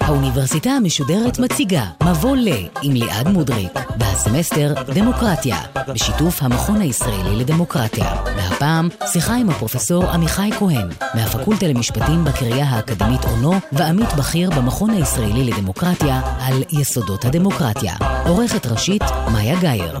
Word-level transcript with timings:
האוניברסיטה 0.00 0.70
המשודרת 0.70 1.38
מציגה 1.38 1.84
מבוא 2.02 2.36
ל 2.36 2.48
עם 2.82 2.92
ליעד 2.92 3.28
מודריק 3.28 3.72
והסמסטר 3.98 4.74
דמוקרטיה 4.94 5.56
בשיתוף 5.88 6.42
המכון 6.42 6.80
הישראלי 6.80 7.36
לדמוקרטיה. 7.36 8.14
והפעם 8.36 8.88
שיחה 9.12 9.34
עם 9.34 9.50
הפרופסור 9.50 10.04
עמיחי 10.10 10.50
כהן 10.58 10.88
מהפקולטה 11.14 11.66
למשפטים 11.66 12.24
בקריה 12.24 12.64
האקדמית 12.64 13.24
אונו 13.24 13.52
ועמית 13.72 14.12
בכיר 14.18 14.50
במכון 14.50 14.90
הישראלי 14.90 15.44
לדמוקרטיה 15.44 16.20
על 16.40 16.62
יסודות 16.72 17.24
הדמוקרטיה. 17.24 17.94
עורכת 18.26 18.66
ראשית 18.66 19.02
מאיה 19.32 19.60
גאייר 19.60 19.98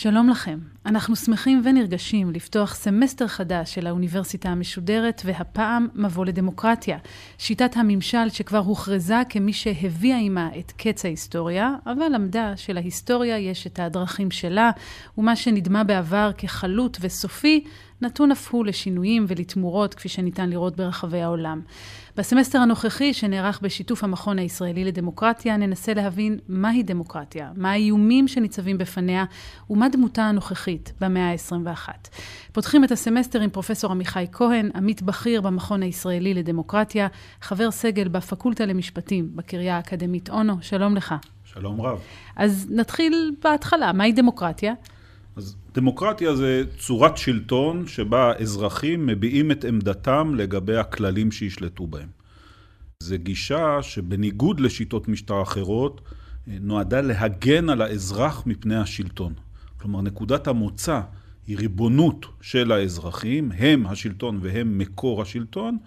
שלום 0.00 0.28
לכם. 0.28 0.58
אנחנו 0.86 1.16
שמחים 1.16 1.62
ונרגשים 1.64 2.30
לפתוח 2.30 2.74
סמסטר 2.74 3.26
חדש 3.26 3.74
של 3.74 3.86
האוניברסיטה 3.86 4.48
המשודרת, 4.48 5.22
והפעם 5.24 5.88
מבוא 5.94 6.26
לדמוקרטיה. 6.26 6.98
שיטת 7.38 7.76
הממשל 7.76 8.28
שכבר 8.28 8.58
הוכרזה 8.58 9.22
כמי 9.28 9.52
שהביאה 9.52 10.18
עימה 10.18 10.50
את 10.58 10.72
קץ 10.76 11.04
ההיסטוריה, 11.04 11.74
אבל 11.86 12.08
למדה 12.14 12.56
שלהיסטוריה 12.56 13.38
יש 13.38 13.66
את 13.66 13.78
הדרכים 13.78 14.30
שלה, 14.30 14.70
ומה 15.18 15.36
שנדמה 15.36 15.84
בעבר 15.84 16.30
כחלוט 16.38 16.98
וסופי, 17.00 17.64
נתון 18.02 18.32
אף 18.32 18.48
הוא 18.50 18.66
לשינויים 18.66 19.24
ולתמורות, 19.28 19.94
כפי 19.94 20.08
שניתן 20.08 20.50
לראות 20.50 20.76
ברחבי 20.76 21.22
העולם. 21.22 21.60
בסמסטר 22.18 22.58
הנוכחי, 22.58 23.14
שנערך 23.14 23.60
בשיתוף 23.62 24.04
המכון 24.04 24.38
הישראלי 24.38 24.84
לדמוקרטיה, 24.84 25.56
ננסה 25.56 25.94
להבין 25.94 26.38
מהי 26.48 26.82
דמוקרטיה, 26.82 27.50
מה 27.56 27.70
האיומים 27.70 28.28
שניצבים 28.28 28.78
בפניה, 28.78 29.24
ומה 29.70 29.88
דמותה 29.88 30.22
הנוכחית 30.22 30.92
במאה 31.00 31.30
ה-21. 31.30 31.88
פותחים 32.52 32.84
את 32.84 32.92
הסמסטר 32.92 33.40
עם 33.40 33.50
פרופסור 33.50 33.92
עמיחי 33.92 34.26
כהן, 34.32 34.70
עמית 34.74 35.02
בכיר 35.02 35.40
במכון 35.40 35.82
הישראלי 35.82 36.34
לדמוקרטיה, 36.34 37.08
חבר 37.40 37.70
סגל 37.70 38.08
בפקולטה 38.08 38.66
למשפטים 38.66 39.30
בקריה 39.34 39.76
האקדמית 39.76 40.30
אונו. 40.30 40.56
שלום 40.60 40.96
לך. 40.96 41.14
שלום 41.44 41.80
רב. 41.80 41.98
אז 42.36 42.66
נתחיל 42.70 43.34
בהתחלה, 43.42 43.92
מהי 43.92 44.12
דמוקרטיה? 44.12 44.74
אז 45.38 45.56
דמוקרטיה 45.74 46.36
זה 46.36 46.62
צורת 46.78 47.16
שלטון 47.16 47.86
שבה 47.86 48.32
אזרחים 48.40 49.06
מביעים 49.06 49.50
את 49.50 49.64
עמדתם 49.64 50.34
לגבי 50.34 50.76
הכללים 50.76 51.32
שישלטו 51.32 51.86
בהם. 51.86 52.08
זו 53.02 53.16
גישה 53.18 53.82
שבניגוד 53.82 54.60
לשיטות 54.60 55.08
משטר 55.08 55.42
אחרות, 55.42 56.00
נועדה 56.46 57.00
להגן 57.00 57.68
על 57.68 57.82
האזרח 57.82 58.42
מפני 58.46 58.76
השלטון. 58.76 59.34
כלומר, 59.80 60.00
נקודת 60.00 60.46
המוצא 60.46 61.00
היא 61.46 61.56
ריבונות 61.58 62.26
של 62.40 62.72
האזרחים, 62.72 63.52
הם 63.58 63.86
השלטון 63.86 64.38
והם 64.42 64.78
מקור 64.78 65.22
השלטון, 65.22 65.78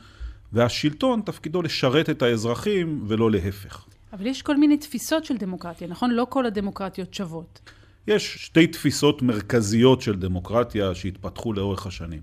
והשלטון 0.53 1.21
תפקידו 1.25 1.61
לשרת 1.61 2.09
את 2.09 2.21
האזרחים 2.21 3.03
ולא 3.07 3.31
להפך. 3.31 3.85
אבל 4.13 4.25
יש 4.25 4.41
כל 4.41 4.57
מיני 4.57 4.77
תפיסות 4.77 5.25
של 5.25 5.37
דמוקרטיה, 5.37 5.87
נכון? 5.87 6.11
לא 6.11 6.27
כל 6.29 6.45
הדמוקרטיות 6.45 7.13
שוות. 7.13 7.59
יש 8.07 8.45
שתי 8.45 8.67
תפיסות 8.67 9.21
מרכזיות 9.21 10.01
של 10.01 10.19
דמוקרטיה 10.19 10.95
שהתפתחו 10.95 11.53
לאורך 11.53 11.87
השנים. 11.87 12.21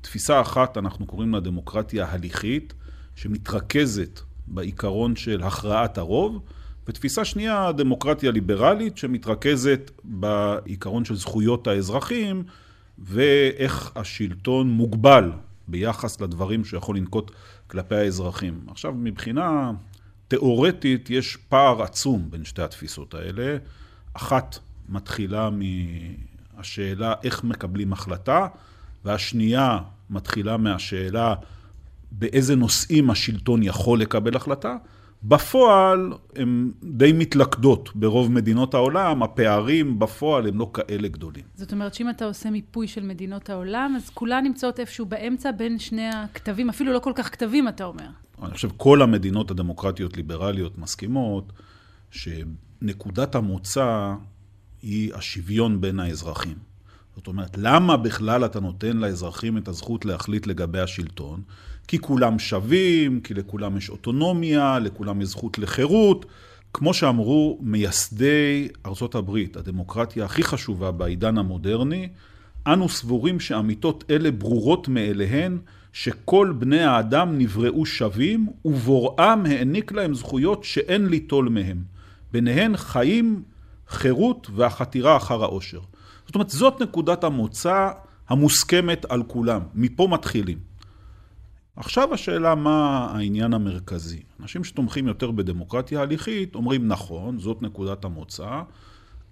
תפיסה 0.00 0.40
אחת, 0.40 0.78
אנחנו 0.78 1.06
קוראים 1.06 1.34
לה 1.34 1.40
דמוקרטיה 1.40 2.06
הליכית, 2.10 2.74
שמתרכזת 3.16 4.20
בעיקרון 4.46 5.16
של 5.16 5.42
הכרעת 5.42 5.98
הרוב, 5.98 6.42
ותפיסה 6.88 7.24
שנייה, 7.24 7.72
דמוקרטיה 7.72 8.30
ליברלית, 8.30 8.98
שמתרכזת 8.98 9.90
בעיקרון 10.04 11.04
של 11.04 11.16
זכויות 11.16 11.66
האזרחים, 11.66 12.44
ואיך 12.98 13.92
השלטון 13.96 14.68
מוגבל 14.68 15.32
ביחס 15.68 16.20
לדברים 16.20 16.64
שיכול 16.64 16.96
לנקוט 16.96 17.30
כלפי 17.66 17.94
האזרחים. 17.94 18.60
עכשיו, 18.70 18.92
מבחינה 18.92 19.72
תיאורטית, 20.28 21.10
יש 21.10 21.36
פער 21.36 21.82
עצום 21.82 22.30
בין 22.30 22.44
שתי 22.44 22.62
התפיסות 22.62 23.14
האלה. 23.14 23.56
אחת 24.14 24.58
מתחילה 24.88 25.50
מהשאלה 26.56 27.14
איך 27.24 27.44
מקבלים 27.44 27.92
החלטה, 27.92 28.46
והשנייה 29.04 29.78
מתחילה 30.10 30.56
מהשאלה 30.56 31.34
באיזה 32.12 32.56
נושאים 32.56 33.10
השלטון 33.10 33.62
יכול 33.62 34.00
לקבל 34.00 34.36
החלטה. 34.36 34.76
בפועל 35.22 36.12
הן 36.36 36.70
די 36.82 37.12
מתלכדות 37.12 37.96
ברוב 37.96 38.32
מדינות 38.32 38.74
העולם, 38.74 39.22
הפערים 39.22 39.98
בפועל 39.98 40.48
הם 40.48 40.58
לא 40.58 40.70
כאלה 40.74 41.08
גדולים. 41.08 41.44
זאת 41.54 41.72
אומרת 41.72 41.94
שאם 41.94 42.10
אתה 42.10 42.24
עושה 42.24 42.50
מיפוי 42.50 42.88
של 42.88 43.02
מדינות 43.02 43.50
העולם, 43.50 43.94
אז 43.96 44.10
כולן 44.10 44.44
נמצאות 44.44 44.80
איפשהו 44.80 45.06
באמצע 45.06 45.50
בין 45.50 45.78
שני 45.78 46.08
הכתבים, 46.08 46.68
אפילו 46.68 46.92
לא 46.92 46.98
כל 46.98 47.12
כך 47.14 47.32
כתבים, 47.32 47.68
אתה 47.68 47.84
אומר. 47.84 48.06
אני 48.42 48.50
חושב 48.50 48.68
כל 48.76 49.02
המדינות 49.02 49.50
הדמוקרטיות 49.50 50.16
ליברליות 50.16 50.78
מסכימות 50.78 51.52
שנקודת 52.10 53.34
המוצא 53.34 54.14
היא 54.82 55.14
השוויון 55.14 55.80
בין 55.80 56.00
האזרחים. 56.00 56.54
זאת 57.16 57.26
אומרת, 57.26 57.56
למה 57.58 57.96
בכלל 57.96 58.44
אתה 58.44 58.60
נותן 58.60 58.96
לאזרחים 58.96 59.58
את 59.58 59.68
הזכות 59.68 60.04
להחליט 60.04 60.46
לגבי 60.46 60.80
השלטון? 60.80 61.42
כי 61.88 61.98
כולם 61.98 62.38
שווים, 62.38 63.20
כי 63.20 63.34
לכולם 63.34 63.76
יש 63.76 63.90
אוטונומיה, 63.90 64.78
לכולם 64.78 65.20
יש 65.20 65.28
זכות 65.28 65.58
לחירות. 65.58 66.26
כמו 66.72 66.94
שאמרו 66.94 67.58
מייסדי 67.62 68.68
ארצות 68.86 69.14
הברית, 69.14 69.56
הדמוקרטיה 69.56 70.24
הכי 70.24 70.42
חשובה 70.42 70.90
בעידן 70.90 71.38
המודרני, 71.38 72.08
אנו 72.66 72.88
סבורים 72.88 73.40
שאמיתות 73.40 74.04
אלה 74.10 74.30
ברורות 74.30 74.88
מאליהן, 74.88 75.58
שכל 75.92 76.52
בני 76.58 76.80
האדם 76.80 77.38
נבראו 77.38 77.86
שווים, 77.86 78.46
ובוראם 78.64 79.46
העניק 79.46 79.92
להם 79.92 80.14
זכויות 80.14 80.64
שאין 80.64 81.06
ליטול 81.06 81.48
מהם. 81.48 81.82
ביניהן 82.32 82.76
חיים, 82.76 83.42
חירות 83.88 84.50
והחתירה 84.54 85.16
אחר 85.16 85.44
האושר. 85.44 85.80
זאת 86.26 86.34
אומרת, 86.34 86.50
זאת 86.50 86.82
נקודת 86.82 87.24
המוצא 87.24 87.90
המוסכמת 88.28 89.04
על 89.08 89.22
כולם. 89.22 89.60
מפה 89.74 90.08
מתחילים. 90.10 90.58
עכשיו 91.76 92.14
השאלה 92.14 92.54
מה 92.54 93.06
העניין 93.14 93.54
המרכזי. 93.54 94.22
אנשים 94.40 94.64
שתומכים 94.64 95.06
יותר 95.06 95.30
בדמוקרטיה 95.30 96.00
הליכית 96.00 96.54
אומרים 96.54 96.88
נכון, 96.88 97.38
זאת 97.38 97.62
נקודת 97.62 98.04
המוצא, 98.04 98.62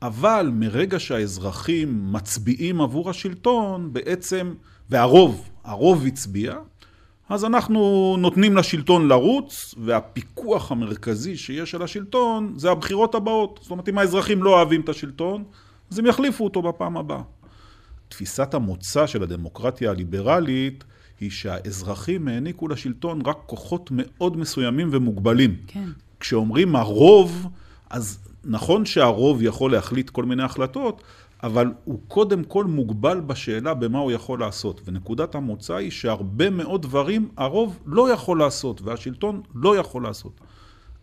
אבל 0.02 0.50
מרגע 0.52 1.00
שהאזרחים 1.00 2.12
מצביעים 2.12 2.80
עבור 2.80 3.10
השלטון, 3.10 3.92
בעצם, 3.92 4.54
והרוב, 4.90 5.50
הרוב 5.64 6.06
הצביע, 6.06 6.54
אז 7.28 7.44
אנחנו 7.44 8.16
נותנים 8.18 8.56
לשלטון 8.56 9.08
לרוץ, 9.08 9.74
והפיקוח 9.78 10.72
המרכזי 10.72 11.36
שיש 11.36 11.74
על 11.74 11.82
השלטון 11.82 12.52
זה 12.56 12.70
הבחירות 12.70 13.14
הבאות. 13.14 13.58
זאת 13.62 13.70
אומרת, 13.70 13.88
אם 13.88 13.98
האזרחים 13.98 14.42
לא 14.42 14.50
אוהבים 14.50 14.80
את 14.80 14.88
השלטון, 14.88 15.44
אז 15.90 15.98
הם 15.98 16.06
יחליפו 16.06 16.44
אותו 16.44 16.62
בפעם 16.62 16.96
הבאה. 16.96 17.22
תפיסת 18.08 18.54
המוצא 18.54 19.06
של 19.06 19.22
הדמוקרטיה 19.22 19.90
הליברלית 19.90 20.84
היא 21.20 21.30
שהאזרחים 21.30 22.28
העניקו 22.28 22.68
לשלטון 22.68 23.20
רק 23.26 23.38
כוחות 23.46 23.90
מאוד 23.92 24.36
מסוימים 24.36 24.88
ומוגבלים. 24.92 25.56
כן. 25.66 25.88
כשאומרים 26.20 26.76
הרוב, 26.76 27.46
אז 27.90 28.18
נכון 28.44 28.86
שהרוב 28.86 29.42
יכול 29.42 29.72
להחליט 29.72 30.10
כל 30.10 30.24
מיני 30.24 30.42
החלטות, 30.42 31.02
אבל 31.42 31.72
הוא 31.84 32.00
קודם 32.08 32.44
כל 32.44 32.64
מוגבל 32.64 33.20
בשאלה 33.20 33.74
במה 33.74 33.98
הוא 33.98 34.12
יכול 34.12 34.40
לעשות. 34.40 34.80
ונקודת 34.84 35.34
המוצא 35.34 35.74
היא 35.74 35.90
שהרבה 35.90 36.50
מאוד 36.50 36.82
דברים 36.82 37.28
הרוב 37.36 37.80
לא 37.86 38.12
יכול 38.12 38.38
לעשות, 38.38 38.82
והשלטון 38.82 39.42
לא 39.54 39.76
יכול 39.76 40.02
לעשות. 40.02 40.40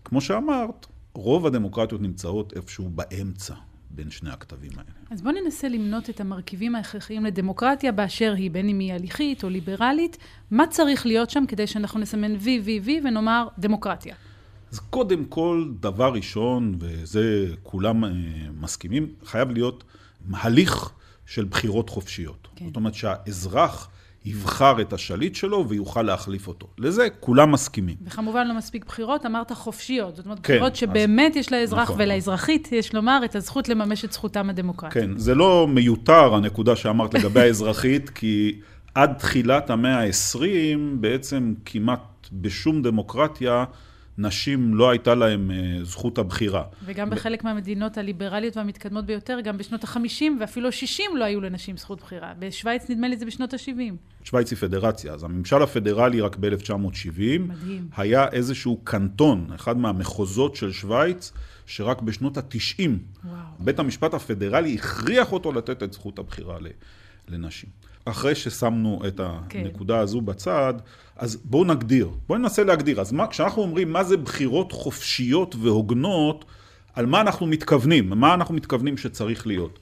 כמו 0.06 0.22
שאמרת, 0.22 0.88
רוב 1.14 1.46
הדמוקרטיות 1.46 2.02
נמצאות 2.02 2.54
איפשהו 2.56 2.90
באמצע. 2.90 3.54
בין 3.96 4.10
שני 4.10 4.30
הכתבים 4.30 4.72
האלה. 4.72 4.90
אז 5.10 5.22
בואו 5.22 5.36
ננסה 5.44 5.68
למנות 5.68 6.10
את 6.10 6.22
המרכיבים 6.22 6.76
ההכרחיים 6.76 7.26
לדמוקרטיה 7.26 7.92
באשר 7.92 8.34
היא, 8.38 8.52
בין 8.52 8.70
אם 8.70 8.80
היא 8.80 8.94
הליכית 8.94 9.44
או 9.44 9.50
ליברלית. 9.50 10.18
מה 10.52 10.68
צריך 10.68 11.06
להיות 11.06 11.30
שם 11.30 11.44
כדי 11.48 11.68
שאנחנו 11.68 12.00
נסמן 12.00 12.36
וי, 12.40 12.62
וי, 12.64 12.80
וי 12.84 13.02
ונאמר 13.04 13.48
דמוקרטיה? 13.60 14.16
אז 14.72 14.80
קודם 14.80 15.26
כל, 15.26 15.72
דבר 15.80 16.14
ראשון, 16.14 16.76
וזה 16.80 17.48
כולם 17.64 18.04
מסכימים, 18.62 19.08
חייב 19.26 19.52
להיות 19.52 19.84
הליך 20.32 20.92
של 21.26 21.46
בחירות 21.46 21.90
חופשיות. 21.90 22.48
כן. 22.56 22.66
זאת 22.66 22.76
אומרת 22.76 22.94
שהאזרח 22.94 23.90
יבחר 24.26 24.82
את 24.82 24.94
השליט 24.94 25.36
שלו 25.36 25.70
ויוכל 25.70 26.02
להחליף 26.02 26.48
אותו. 26.48 26.68
לזה 26.78 27.08
כולם 27.20 27.52
מסכימים. 27.52 27.96
וכמובן 28.06 28.48
לא 28.48 28.58
מספיק 28.58 28.86
בחירות, 28.86 29.26
אמרת 29.26 29.52
חופשיות. 29.52 30.16
זאת 30.16 30.26
אומרת, 30.26 30.40
כן, 30.44 30.54
בחירות 30.54 30.76
שבאמת 30.76 31.32
אז... 31.32 31.38
יש 31.38 31.52
לאזרח 31.52 31.82
נכון. 31.82 31.96
ולאזרחית, 32.00 32.72
יש 32.72 32.94
לומר, 32.94 33.20
את 33.26 33.36
הזכות 33.36 33.70
לממש 33.70 34.06
את 34.06 34.12
זכותם 34.12 34.50
הדמוקרטית. 34.50 35.04
כן, 35.04 35.18
זה 35.18 35.36
לא 35.36 35.68
מיותר 35.70 36.36
הנקודה 36.36 36.76
שאמרת 36.76 37.14
לגבי 37.14 37.40
האזרחית, 37.48 38.10
כי 38.10 38.60
עד 38.96 39.14
תחילת 39.14 39.70
המאה 39.70 40.00
ה-20 40.00 40.40
בעצם 41.00 41.54
כמעט 41.66 42.28
בשום 42.32 42.82
דמוקרטיה 42.82 43.66
נשים 44.18 44.76
לא 44.76 44.90
הייתה 44.90 45.16
להם 45.16 45.52
אה, 45.52 45.84
זכות 45.84 46.18
הבחירה. 46.18 46.64
וגם 46.86 47.10
בחלק 47.10 47.44
מהמדינות 47.44 47.98
הליברליות 47.98 48.58
והמתקדמות 48.58 49.06
ביותר, 49.06 49.40
גם 49.44 49.58
בשנות 49.58 49.84
ה-50 49.84 50.24
ואפילו 50.40 50.68
ה-60 50.68 51.16
לא 51.16 51.24
היו 51.24 51.42
לנשים 51.42 51.78
זכות 51.78 52.02
בחירה. 52.02 52.34
בשוויץ 52.40 52.90
נדמה 52.90 53.08
לי 53.08 53.18
זה 53.18 53.26
בשנות 53.26 53.54
ה-70. 53.54 53.94
שוויץ 54.24 54.52
היא 54.52 54.58
פדרציה, 54.58 55.14
אז 55.14 55.24
הממשל 55.24 55.62
הפדרלי 55.62 56.22
רק 56.22 56.36
ב-1970, 56.40 57.22
היה 57.98 58.28
איזשהו 58.28 58.78
קנטון, 58.84 59.48
אחד 59.56 59.78
מהמחוזות 59.78 60.56
של 60.56 60.72
שוויץ, 60.72 61.32
שרק 61.66 62.02
בשנות 62.02 62.38
ה-90, 62.38 63.28
בית 63.60 63.80
המשפט 63.80 64.14
הפדרלי 64.14 64.76
הכריח 64.76 65.32
אותו 65.32 65.52
לתת 65.52 65.84
את 65.84 65.94
זכות 65.94 66.20
הבחירה 66.20 66.58
לנשים. 67.28 67.70
אחרי 68.06 68.36
ששמנו 68.36 69.02
את 69.08 69.22
כן. 69.50 69.60
הנקודה 69.60 70.00
הזו 70.00 70.22
בצד, 70.22 70.74
אז 71.16 71.36
בואו 71.46 71.64
נגדיר, 71.64 72.10
בואו 72.28 72.40
ננסה 72.40 72.64
להגדיר. 72.64 73.02
אז 73.02 73.12
מה, 73.12 73.28
כשאנחנו 73.28 73.62
אומרים 73.62 73.94
מה 73.94 74.04
זה 74.04 74.18
בחירות 74.18 74.72
חופשיות 74.72 75.56
והוגנות, 75.62 76.46
על 76.94 77.06
מה 77.06 77.22
אנחנו 77.22 77.48
מתכוונים, 77.48 78.10
מה 78.10 78.34
אנחנו 78.34 78.56
מתכוונים 78.56 78.98
שצריך 78.98 79.48
להיות. 79.48 79.80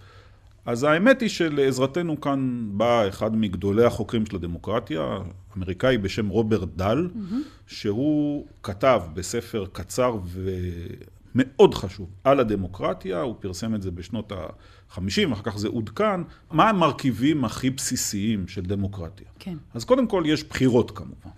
אז 0.65 0.83
האמת 0.83 1.21
היא 1.21 1.29
שלעזרתנו 1.29 2.21
כאן 2.21 2.67
בא 2.71 3.07
אחד 3.07 3.35
מגדולי 3.35 3.85
החוקרים 3.85 4.25
של 4.25 4.35
הדמוקרטיה, 4.35 5.17
אמריקאי 5.57 5.97
בשם 5.97 6.27
רוברט 6.27 6.69
דל, 6.75 7.09
mm-hmm. 7.13 7.33
שהוא 7.67 8.45
כתב 8.63 9.01
בספר 9.13 9.65
קצר 9.71 10.17
ומאוד 11.35 11.73
חשוב 11.73 12.09
על 12.23 12.39
הדמוקרטיה, 12.39 13.21
הוא 13.21 13.35
פרסם 13.39 13.75
את 13.75 13.81
זה 13.81 13.91
בשנות 13.91 14.31
ה-50, 14.31 15.33
אחר 15.33 15.43
כך 15.43 15.57
זה 15.57 15.67
עודכן, 15.67 16.21
מה 16.51 16.69
המרכיבים 16.69 17.45
הכי 17.45 17.69
בסיסיים 17.69 18.47
של 18.47 18.61
דמוקרטיה. 18.61 19.27
כן. 19.39 19.57
אז 19.73 19.85
קודם 19.85 20.07
כל 20.07 20.23
יש 20.25 20.43
בחירות 20.43 20.91
כמובן. 20.91 21.29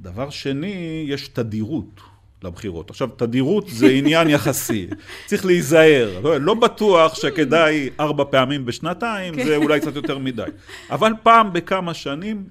דבר 0.00 0.30
שני, 0.30 1.04
יש 1.08 1.28
תדירות. 1.28 2.00
לבחירות. 2.42 2.90
עכשיו, 2.90 3.08
תדירות 3.08 3.68
זה 3.68 3.86
עניין 3.98 4.30
יחסי, 4.30 4.86
צריך 5.26 5.44
להיזהר. 5.46 6.20
לא, 6.22 6.40
לא 6.40 6.54
בטוח 6.54 7.14
שכדאי 7.14 7.90
ארבע 8.00 8.24
פעמים 8.30 8.64
בשנתיים, 8.64 9.34
כן. 9.34 9.44
זה 9.44 9.56
אולי 9.56 9.80
קצת 9.80 9.96
יותר 9.96 10.18
מדי. 10.18 10.42
אבל 10.90 11.12
פעם 11.22 11.52
בכמה 11.52 11.94
שנים, 11.94 12.44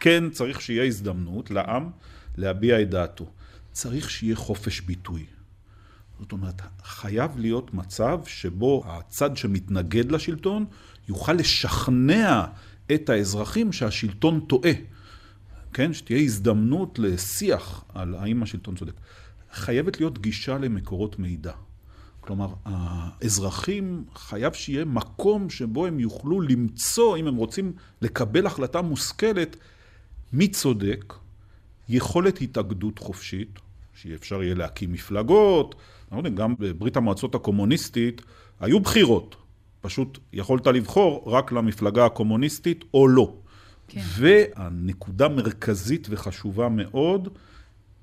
כן 0.00 0.30
צריך 0.30 0.60
שיהיה 0.60 0.84
הזדמנות 0.84 1.50
לעם 1.50 1.90
להביע 2.36 2.82
את 2.82 2.90
דעתו. 2.90 3.26
צריך 3.72 4.10
שיהיה 4.10 4.36
חופש 4.36 4.80
ביטוי. 4.80 5.24
זאת 6.20 6.32
אומרת, 6.32 6.62
חייב 6.84 7.38
להיות 7.38 7.74
מצב 7.74 8.20
שבו 8.26 8.84
הצד 8.86 9.36
שמתנגד 9.36 10.12
לשלטון 10.12 10.64
יוכל 11.08 11.32
לשכנע 11.32 12.44
את 12.94 13.08
האזרחים 13.08 13.72
שהשלטון 13.72 14.40
טועה. 14.40 14.72
כן? 15.72 15.92
שתהיה 15.92 16.18
הזדמנות 16.18 16.98
לשיח 16.98 17.84
על 17.94 18.14
האם 18.14 18.42
השלטון 18.42 18.76
צודק. 18.76 18.92
חייבת 19.52 20.00
להיות 20.00 20.18
גישה 20.18 20.58
למקורות 20.58 21.18
מידע. 21.18 21.52
כלומר, 22.20 22.48
האזרחים 22.64 24.04
חייב 24.14 24.52
שיהיה 24.52 24.84
מקום 24.84 25.50
שבו 25.50 25.86
הם 25.86 26.00
יוכלו 26.00 26.40
למצוא, 26.40 27.16
אם 27.16 27.26
הם 27.26 27.36
רוצים 27.36 27.72
לקבל 28.02 28.46
החלטה 28.46 28.82
מושכלת, 28.82 29.56
מי 30.32 30.48
צודק, 30.48 31.14
יכולת 31.88 32.40
התאגדות 32.40 32.98
חופשית, 32.98 33.58
שאפשר 34.02 34.42
יהיה 34.42 34.54
להקים 34.54 34.92
מפלגות, 34.92 35.74
לא 36.12 36.22
גם 36.34 36.54
בברית 36.58 36.96
המועצות 36.96 37.34
הקומוניסטית 37.34 38.22
היו 38.60 38.80
בחירות, 38.80 39.36
פשוט 39.80 40.18
יכולת 40.32 40.66
לבחור 40.66 41.22
רק 41.26 41.52
למפלגה 41.52 42.06
הקומוניסטית 42.06 42.84
או 42.94 43.08
לא. 43.08 43.34
כן. 43.88 44.00
והנקודה 44.18 45.28
מרכזית 45.28 46.06
וחשובה 46.10 46.68
מאוד, 46.68 47.28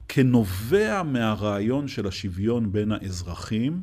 כנובע 0.07 1.04
מהרעיון 1.04 1.88
של 1.88 2.07
השוויון 2.07 2.72
בין 2.72 2.92
האזרחים, 2.92 3.81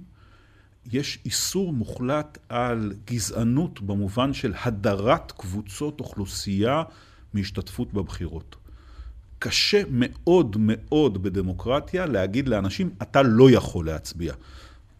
יש 0.92 1.18
איסור 1.24 1.72
מוחלט 1.72 2.38
על 2.48 2.92
גזענות 3.06 3.80
במובן 3.80 4.32
של 4.32 4.52
הדרת 4.64 5.32
קבוצות 5.32 6.00
אוכלוסייה 6.00 6.82
מהשתתפות 7.34 7.92
בבחירות. 7.92 8.56
קשה 9.46 9.82
מאוד 9.90 10.56
מאוד 10.58 11.22
בדמוקרטיה 11.22 12.06
להגיד 12.06 12.48
לאנשים, 12.48 12.90
אתה 13.02 13.22
לא 13.22 13.50
יכול 13.50 13.86
להצביע. 13.86 14.32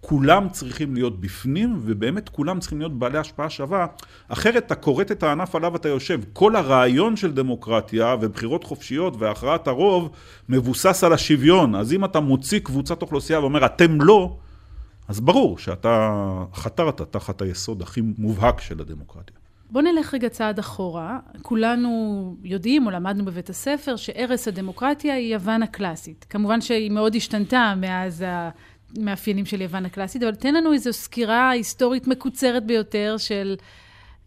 כולם 0.00 0.48
צריכים 0.48 0.94
להיות 0.94 1.20
בפנים, 1.20 1.80
ובאמת 1.82 2.28
כולם 2.28 2.60
צריכים 2.60 2.78
להיות 2.78 2.98
בעלי 2.98 3.18
השפעה 3.18 3.50
שווה, 3.50 3.86
אחרת 4.28 4.66
אתה 4.66 4.74
כורת 4.74 5.12
את 5.12 5.22
הענף 5.22 5.54
עליו 5.54 5.76
אתה 5.76 5.88
יושב. 5.88 6.20
כל 6.32 6.56
הרעיון 6.56 7.16
של 7.16 7.32
דמוקרטיה 7.32 8.16
ובחירות 8.20 8.64
חופשיות 8.64 9.16
והכרעת 9.18 9.68
הרוב 9.68 10.10
מבוסס 10.48 11.04
על 11.04 11.12
השוויון. 11.12 11.74
אז 11.74 11.92
אם 11.92 12.04
אתה 12.04 12.20
מוציא 12.20 12.58
קבוצת 12.58 13.02
אוכלוסייה 13.02 13.40
ואומר 13.40 13.66
אתם 13.66 14.00
לא, 14.00 14.36
אז 15.08 15.20
ברור 15.20 15.58
שאתה 15.58 16.12
חתרת 16.54 17.00
תחת 17.00 17.42
היסוד 17.42 17.82
הכי 17.82 18.00
מובהק 18.18 18.60
של 18.60 18.80
הדמוקרטיה. 18.80 19.45
בוא 19.70 19.82
נלך 19.82 20.14
רגע 20.14 20.28
צעד 20.28 20.58
אחורה. 20.58 21.18
כולנו 21.42 22.34
יודעים 22.44 22.86
או 22.86 22.90
למדנו 22.90 23.24
בבית 23.24 23.50
הספר 23.50 23.96
שערש 23.96 24.48
הדמוקרטיה 24.48 25.14
היא 25.14 25.34
יוון 25.34 25.62
הקלאסית. 25.62 26.26
כמובן 26.30 26.60
שהיא 26.60 26.90
מאוד 26.90 27.14
השתנתה 27.14 27.74
מאז 27.76 28.24
המאפיינים 28.96 29.46
של 29.46 29.60
יוון 29.60 29.86
הקלאסית, 29.86 30.22
אבל 30.22 30.34
תן 30.34 30.54
לנו 30.54 30.72
איזו 30.72 30.92
סקירה 30.92 31.50
היסטורית 31.50 32.06
מקוצרת 32.06 32.66
ביותר 32.66 33.16
של 33.18 33.56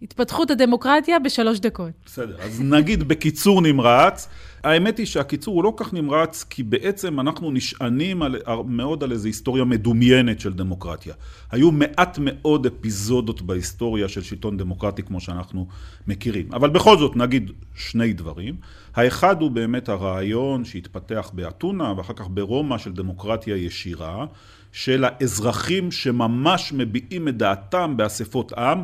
התפתחות 0.02 0.52
הדמוקרטיה 0.52 1.20
בשלוש 1.20 1.60
דקות. 1.60 1.92
בסדר, 2.06 2.36
אז 2.42 2.62
נגיד 2.62 3.04
בקיצור 3.04 3.62
נמרץ. 3.62 4.28
האמת 4.64 4.98
היא 4.98 5.06
שהקיצור 5.06 5.56
הוא 5.56 5.64
לא 5.64 5.74
כך 5.78 5.94
נמרץ, 5.94 6.46
כי 6.50 6.64
בעצם 6.64 7.20
אנחנו 7.20 7.52
נשענים 7.52 8.22
על, 8.22 8.36
מאוד 8.66 9.04
על 9.04 9.12
איזו 9.12 9.28
היסטוריה 9.28 9.64
מדומיינת 9.64 10.40
של 10.40 10.54
דמוקרטיה. 10.54 11.14
היו 11.52 11.72
מעט 11.72 12.18
מאוד 12.22 12.66
אפיזודות 12.66 13.42
בהיסטוריה 13.42 14.08
של 14.08 14.22
שלטון 14.22 14.58
דמוקרטי 14.58 15.04
כמו 15.04 15.20
שאנחנו 15.20 15.68
מכירים. 16.08 16.50
אבל 16.54 16.70
בכל 16.70 16.98
זאת 16.98 17.16
נגיד 17.16 17.52
שני 17.76 18.14
דברים. 18.14 18.56
האחד 18.96 19.42
הוא 19.42 19.52
באמת 19.52 19.90
הרעיון 19.90 20.66
שהתפתח 20.66 21.32
באתונה 21.34 21.94
ואחר 21.98 22.14
כך 22.14 22.28
ברומא 22.30 22.78
של 22.78 22.92
דמוקרטיה 22.92 23.56
ישירה, 23.56 24.26
של 24.72 25.04
האזרחים 25.08 25.92
שממש 25.92 26.74
מביעים 26.74 27.28
את 27.28 27.38
דעתם 27.38 27.98
באספות 27.98 28.54
עם. 28.54 28.84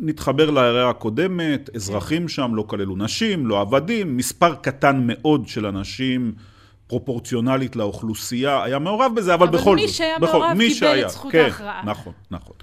נתחבר 0.00 0.50
להערה 0.50 0.90
הקודמת, 0.90 1.70
אזרחים 1.74 2.28
שם 2.28 2.54
לא 2.54 2.62
כללו 2.62 2.96
נשים, 2.96 3.46
לא 3.46 3.60
עבדים, 3.60 4.16
מספר 4.16 4.54
קטן 4.54 5.02
מאוד 5.06 5.48
של 5.48 5.66
אנשים 5.66 6.34
פרופורציונלית 6.86 7.76
לאוכלוסייה 7.76 8.64
היה 8.64 8.78
מעורב 8.78 9.12
בזה, 9.16 9.34
אבל, 9.34 9.46
אבל 9.46 9.58
בכל 9.58 9.64
זאת. 9.64 9.78
אבל 9.78 9.86
מי 9.86 9.88
שהיה 9.88 10.18
בכל, 10.18 10.32
מעורב 10.32 10.58
קיבל 10.58 10.74
שהיה, 10.74 11.06
את 11.06 11.10
זכות 11.10 11.32
כן, 11.32 11.44
ההכרעה. 11.44 11.82
נכון, 11.84 12.12
נכון. 12.30 12.54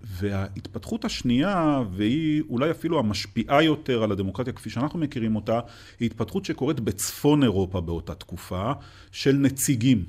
וההתפתחות 0.00 1.04
השנייה, 1.04 1.82
והיא 1.92 2.42
אולי 2.50 2.70
אפילו 2.70 2.98
המשפיעה 2.98 3.62
יותר 3.62 4.02
על 4.02 4.12
הדמוקרטיה 4.12 4.52
כפי 4.52 4.70
שאנחנו 4.70 4.98
מכירים 4.98 5.36
אותה, 5.36 5.60
היא 6.00 6.06
התפתחות 6.06 6.44
שקורית 6.44 6.80
בצפון 6.80 7.42
אירופה 7.42 7.80
באותה 7.80 8.14
תקופה, 8.14 8.72
של 9.12 9.32
נציגים. 9.32 10.04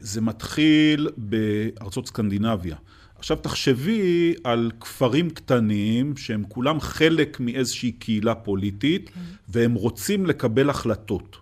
זה 0.00 0.20
מתחיל 0.20 1.08
בארצות 1.16 2.06
סקנדינביה. 2.06 2.76
עכשיו 3.20 3.36
תחשבי 3.36 4.34
על 4.44 4.70
כפרים 4.80 5.30
קטנים 5.30 6.16
שהם 6.16 6.44
כולם 6.48 6.80
חלק 6.80 7.40
מאיזושהי 7.40 7.92
קהילה 7.92 8.34
פוליטית. 8.34 9.10
כן. 9.14 9.20
והם 9.48 9.74
רוצים 9.74 10.26
לקבל 10.26 10.70
החלטות. 10.70 11.36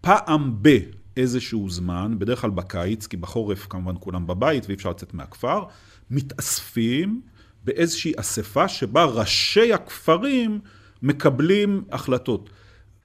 פעם 0.00 0.62
באיזשהו 0.62 1.70
זמן, 1.70 2.14
בדרך 2.18 2.40
כלל 2.40 2.50
בקיץ, 2.50 3.06
כי 3.06 3.16
בחורף 3.16 3.66
כמובן 3.70 3.94
כולם 4.00 4.26
בבית 4.26 4.66
ואי 4.66 4.74
אפשר 4.74 4.90
לצאת 4.90 5.14
מהכפר, 5.14 5.62
מתאספים 6.10 7.20
באיזושהי 7.64 8.12
אספה 8.16 8.68
שבה 8.68 9.04
ראשי 9.04 9.72
הכפרים 9.72 10.60
מקבלים 11.02 11.84
החלטות. 11.92 12.50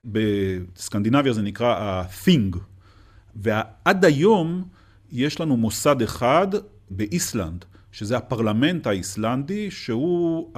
בסקנדינביה 0.06 1.34
זה 1.34 1.42
נקרא 1.42 1.76
ה-thing, 1.76 2.58
ועד 3.36 4.06
היום 4.06 4.64
יש 5.12 5.40
לנו 5.40 5.58
מוסד 5.58 6.02
אחד 6.02 6.48
באיסלנד, 6.90 7.66
שזה 7.94 8.18
הפרלמנט 8.18 8.88
האיסלנדי, 8.88 9.72
שהוא 9.72 10.52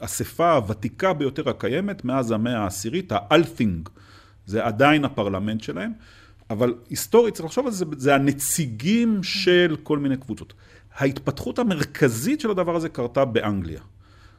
האספה 0.00 0.52
הוותיקה 0.52 1.12
ביותר 1.12 1.48
הקיימת 1.48 2.04
מאז 2.04 2.30
המאה 2.30 2.58
העשירית, 2.58 3.12
האלפינג, 3.14 3.88
זה 4.46 4.64
עדיין 4.64 5.04
הפרלמנט 5.04 5.60
שלהם, 5.60 5.92
אבל 6.50 6.74
היסטורית 6.90 7.34
צריך 7.34 7.46
לחשוב 7.46 7.66
על 7.66 7.72
זה, 7.72 7.84
זה 7.96 8.14
הנציגים 8.14 9.22
של 9.22 9.76
כל 9.82 9.98
מיני 9.98 10.16
קבוצות. 10.16 10.52
ההתפתחות 10.96 11.58
המרכזית 11.58 12.40
של 12.40 12.50
הדבר 12.50 12.76
הזה 12.76 12.88
קרתה 12.88 13.24
באנגליה. 13.24 13.80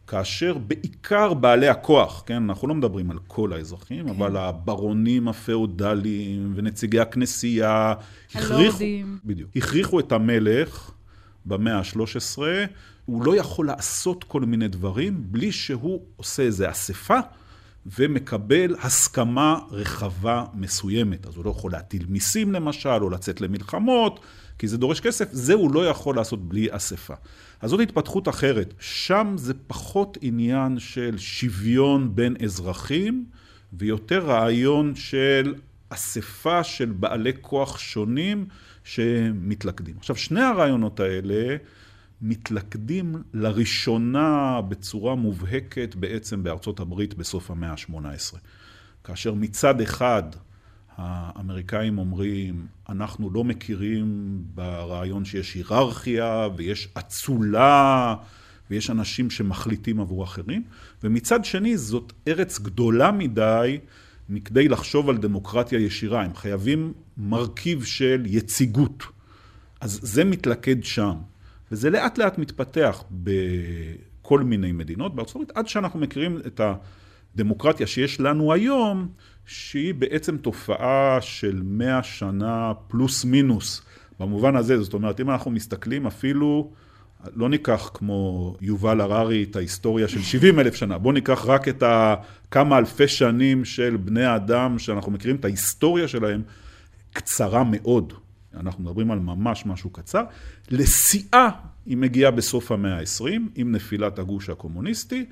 כאשר 0.07 0.57
בעיקר 0.57 1.33
בעלי 1.33 1.67
הכוח, 1.67 2.23
כן, 2.25 2.43
אנחנו 2.49 2.67
לא 2.67 2.75
מדברים 2.75 3.11
על 3.11 3.17
כל 3.27 3.53
האזרחים, 3.53 4.05
כן. 4.05 4.09
אבל 4.09 4.37
הברונים 4.37 5.27
הפאודליים 5.27 6.53
ונציגי 6.55 6.99
הכנסייה, 6.99 7.93
הכריחו, 8.35 8.83
בדיוק, 9.25 9.49
הכריחו 9.55 9.99
את 9.99 10.11
המלך 10.11 10.91
במאה 11.45 11.77
ה-13, 11.77 12.37
הוא 13.05 13.25
לא 13.25 13.35
יכול 13.35 13.67
לעשות 13.67 14.23
כל 14.23 14.41
מיני 14.41 14.67
דברים 14.67 15.23
בלי 15.27 15.51
שהוא 15.51 16.01
עושה 16.15 16.43
איזו 16.43 16.69
אספה 16.69 17.19
ומקבל 17.97 18.75
הסכמה 18.81 19.59
רחבה 19.71 20.45
מסוימת. 20.53 21.25
אז 21.25 21.35
הוא 21.35 21.45
לא 21.45 21.49
יכול 21.49 21.71
להטיל 21.71 22.05
מיסים 22.09 22.51
למשל, 22.51 22.89
או 22.89 23.09
לצאת 23.09 23.41
למלחמות, 23.41 24.19
כי 24.59 24.67
זה 24.67 24.77
דורש 24.77 24.99
כסף, 24.99 25.27
זה 25.31 25.53
הוא 25.53 25.73
לא 25.73 25.87
יכול 25.87 26.15
לעשות 26.15 26.49
בלי 26.49 26.67
אספה. 26.71 27.13
אז 27.61 27.69
זאת 27.69 27.79
התפתחות 27.79 28.29
אחרת. 28.29 28.73
שם 28.79 29.33
זה 29.37 29.53
פחות 29.67 30.17
עניין 30.21 30.79
של 30.79 31.17
שוויון 31.17 32.15
בין 32.15 32.35
אזרחים, 32.43 33.25
ויותר 33.73 34.25
רעיון 34.25 34.95
של 34.95 35.55
אספה 35.89 36.63
של 36.63 36.91
בעלי 36.91 37.31
כוח 37.41 37.77
שונים 37.77 38.45
שמתלכדים. 38.85 39.95
עכשיו, 39.97 40.15
שני 40.15 40.41
הרעיונות 40.41 40.99
האלה 40.99 41.55
מתלכדים 42.21 43.15
לראשונה 43.33 44.61
בצורה 44.61 45.15
מובהקת 45.15 45.95
בעצם 45.95 46.43
בארצות 46.43 46.79
הברית 46.79 47.13
בסוף 47.13 47.51
המאה 47.51 47.71
ה-18. 47.71 48.37
כאשר 49.03 49.33
מצד 49.33 49.81
אחד 49.81 50.23
האמריקאים 50.97 51.97
אומרים, 51.97 52.67
אנחנו 52.89 53.29
לא 53.29 53.43
מכירים 53.43 54.39
ברעיון 54.55 55.25
שיש 55.25 55.53
היררכיה 55.53 56.47
ויש 56.55 56.87
אצולה 56.97 58.15
ויש 58.69 58.89
אנשים 58.89 59.29
שמחליטים 59.29 59.99
עבור 59.99 60.23
אחרים, 60.23 60.63
ומצד 61.03 61.45
שני 61.45 61.77
זאת 61.77 62.13
ארץ 62.27 62.59
גדולה 62.59 63.11
מדי 63.11 63.79
מכדי 64.29 64.67
לחשוב 64.67 65.09
על 65.09 65.17
דמוקרטיה 65.17 65.79
ישירה, 65.79 66.23
הם 66.23 66.35
חייבים 66.35 66.93
מרכיב 67.17 67.83
של 67.83 68.23
יציגות. 68.25 69.03
אז 69.81 69.99
זה 70.03 70.23
מתלכד 70.23 70.83
שם, 70.83 71.13
וזה 71.71 71.89
לאט 71.89 72.17
לאט 72.17 72.37
מתפתח 72.37 73.03
בכל 73.11 74.39
מיני 74.39 74.71
מדינות 74.71 75.15
בארצות 75.15 75.35
הברית, 75.35 75.51
עד 75.55 75.67
שאנחנו 75.67 75.99
מכירים 75.99 76.37
את 76.47 76.61
הדמוקרטיה 77.35 77.87
שיש 77.87 78.19
לנו 78.19 78.53
היום, 78.53 79.07
שהיא 79.45 79.93
בעצם 79.93 80.37
תופעה 80.37 81.17
של 81.21 81.61
מאה 81.65 82.03
שנה 82.03 82.71
פלוס 82.87 83.25
מינוס. 83.25 83.81
במובן 84.19 84.55
הזה, 84.55 84.81
זאת 84.81 84.93
אומרת, 84.93 85.19
אם 85.19 85.29
אנחנו 85.29 85.51
מסתכלים 85.51 86.07
אפילו, 86.07 86.71
לא 87.35 87.49
ניקח 87.49 87.91
כמו 87.93 88.55
יובל 88.61 89.01
הררי 89.01 89.43
את 89.43 89.55
ההיסטוריה 89.55 90.07
של 90.07 90.21
70 90.21 90.59
אלף 90.59 90.75
שנה, 90.75 90.97
בואו 90.97 91.13
ניקח 91.13 91.45
רק 91.45 91.67
את 91.67 91.83
כמה 92.51 92.77
אלפי 92.77 93.07
שנים 93.07 93.65
של 93.65 93.97
בני 93.97 94.23
האדם 94.23 94.79
שאנחנו 94.79 95.11
מכירים 95.11 95.35
את 95.35 95.45
ההיסטוריה 95.45 96.07
שלהם, 96.07 96.41
קצרה 97.15 97.63
מאוד. 97.63 98.13
אנחנו 98.59 98.83
מדברים 98.83 99.11
על 99.11 99.19
ממש 99.19 99.65
משהו 99.65 99.89
קצר. 99.89 100.23
לשיאה 100.71 101.49
היא 101.85 101.97
מגיעה 101.97 102.31
בסוף 102.31 102.71
המאה 102.71 102.97
ה-20, 102.97 103.25
עם 103.55 103.71
נפילת 103.71 104.19
הגוש 104.19 104.49
הקומוניסטי, 104.49 105.25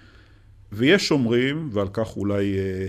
ויש 0.72 1.12
אומרים, 1.12 1.70
ועל 1.72 1.88
כך 1.94 2.18
אולי 2.18 2.58
אה, 2.58 2.88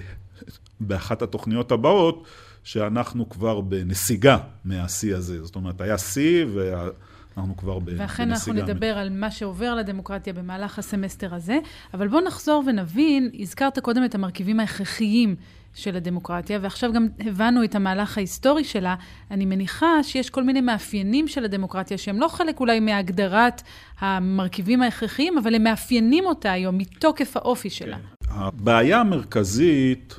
באחת 0.80 1.22
התוכניות 1.22 1.72
הבאות, 1.72 2.24
שאנחנו 2.64 3.28
כבר 3.28 3.60
בנסיגה 3.60 4.38
מהשיא 4.64 5.16
הזה. 5.16 5.44
זאת 5.44 5.56
אומרת, 5.56 5.80
היה 5.80 5.98
שיא 5.98 6.46
ואנחנו 6.54 7.56
כבר 7.56 7.78
בנסיגה. 7.78 8.02
ואכן 8.02 8.30
אנחנו 8.30 8.52
נדבר 8.52 8.98
על 8.98 9.10
מה 9.10 9.30
שעובר 9.30 9.74
לדמוקרטיה 9.74 10.32
במהלך 10.32 10.78
הסמסטר 10.78 11.34
הזה, 11.34 11.58
אבל 11.94 12.08
בואו 12.08 12.24
נחזור 12.24 12.64
ונבין, 12.66 13.30
הזכרת 13.38 13.78
קודם 13.78 14.04
את 14.04 14.14
המרכיבים 14.14 14.60
ההכרחיים 14.60 15.36
של 15.74 15.96
הדמוקרטיה, 15.96 16.58
ועכשיו 16.62 16.92
גם 16.92 17.06
הבנו 17.20 17.64
את 17.64 17.74
המהלך 17.74 18.18
ההיסטורי 18.18 18.64
שלה. 18.64 18.94
אני 19.30 19.46
מניחה 19.46 20.02
שיש 20.02 20.30
כל 20.30 20.44
מיני 20.44 20.60
מאפיינים 20.60 21.28
של 21.28 21.44
הדמוקרטיה 21.44 21.98
שהם 21.98 22.20
לא 22.20 22.28
חלק 22.28 22.60
אולי 22.60 22.80
מהגדרת 22.80 23.62
המרכיבים 23.98 24.82
ההכרחיים, 24.82 25.38
אבל 25.38 25.54
הם 25.54 25.62
מאפיינים 25.62 26.26
אותה 26.26 26.52
היום 26.52 26.78
מתוקף 26.78 27.36
האופי 27.36 27.70
שלה. 27.70 27.96
כן. 27.96 28.28
הבעיה 28.28 29.00
המרכזית 29.00 30.18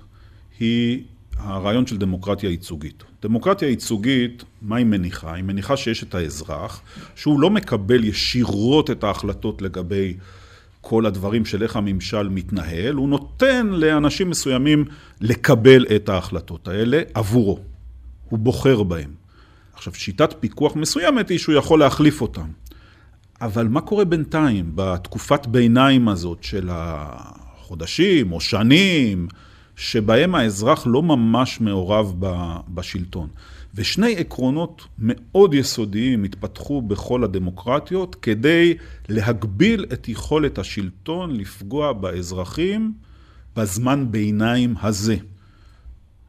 היא 0.60 1.04
הרעיון 1.38 1.88
של 1.88 1.98
דמוקרטיה 1.98 2.50
ייצוגית. 2.50 3.04
דמוקרטיה 3.24 3.70
ייצוגית, 3.70 4.44
מה 4.62 4.76
היא 4.76 4.86
מניחה? 4.86 5.34
היא 5.34 5.44
מניחה 5.44 5.78
שיש 5.78 6.04
את 6.04 6.16
האזרח, 6.16 6.82
שהוא 7.16 7.40
לא 7.40 7.50
מקבל 7.50 8.04
ישירות 8.04 8.92
את 8.92 9.04
ההחלטות 9.04 9.62
לגבי 9.62 10.14
כל 10.88 11.06
הדברים 11.06 11.46
של 11.46 11.64
איך 11.64 11.76
הממשל 11.76 12.30
מתנהל, 12.30 12.96
הוא 12.96 13.10
נותן 13.10 13.68
לאנשים 13.68 14.30
מסוימים 14.30 14.86
לקבל 15.22 15.86
את 15.96 16.10
ההחלטות 16.10 16.68
האלה 16.68 17.02
עבורו. 17.14 17.60
הוא 18.30 18.40
בוחר 18.40 18.84
בהם. 18.84 19.10
עכשיו, 19.74 19.94
שיטת 19.94 20.36
פיקוח 20.40 20.76
מסוימת 20.76 21.30
היא 21.30 21.40
שהוא 21.40 21.56
יכול 21.56 21.80
להחליף 21.80 22.22
אותם. 22.22 22.48
אבל 23.42 23.68
מה 23.68 23.82
קורה 23.82 24.06
בינתיים, 24.06 24.72
בתקופת 24.76 25.48
ביניים 25.48 26.08
הזאת 26.08 26.44
של 26.44 26.70
החודשים 26.72 28.32
או 28.32 28.42
שנים, 28.42 29.28
שבהם 29.76 30.36
האזרח 30.36 30.88
לא 30.88 31.04
ממש 31.04 31.62
מעורב 31.62 32.14
בשלטון. 32.70 33.28
ושני 33.76 34.16
עקרונות 34.18 34.88
מאוד 35.00 35.54
יסודיים 35.54 36.24
התפתחו 36.24 36.82
בכל 36.82 37.24
הדמוקרטיות 37.24 38.16
כדי 38.16 38.74
להגביל 39.10 39.86
את 39.94 40.10
יכולת 40.10 40.58
השלטון 40.58 41.36
לפגוע 41.36 41.94
באזרחים 41.94 42.94
בזמן 43.56 44.12
ביניים 44.12 44.76
הזה. 44.82 45.18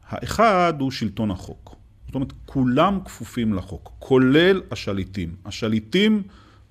האחד 0.07 0.73
הוא 0.79 0.91
שלטון 0.91 1.31
החוק. 1.31 1.75
זאת 2.05 2.15
אומרת, 2.15 2.33
כולם 2.45 2.99
כפופים 3.05 3.53
לחוק, 3.53 3.91
כולל 3.99 4.61
השליטים. 4.71 5.35
השליטים, 5.45 6.23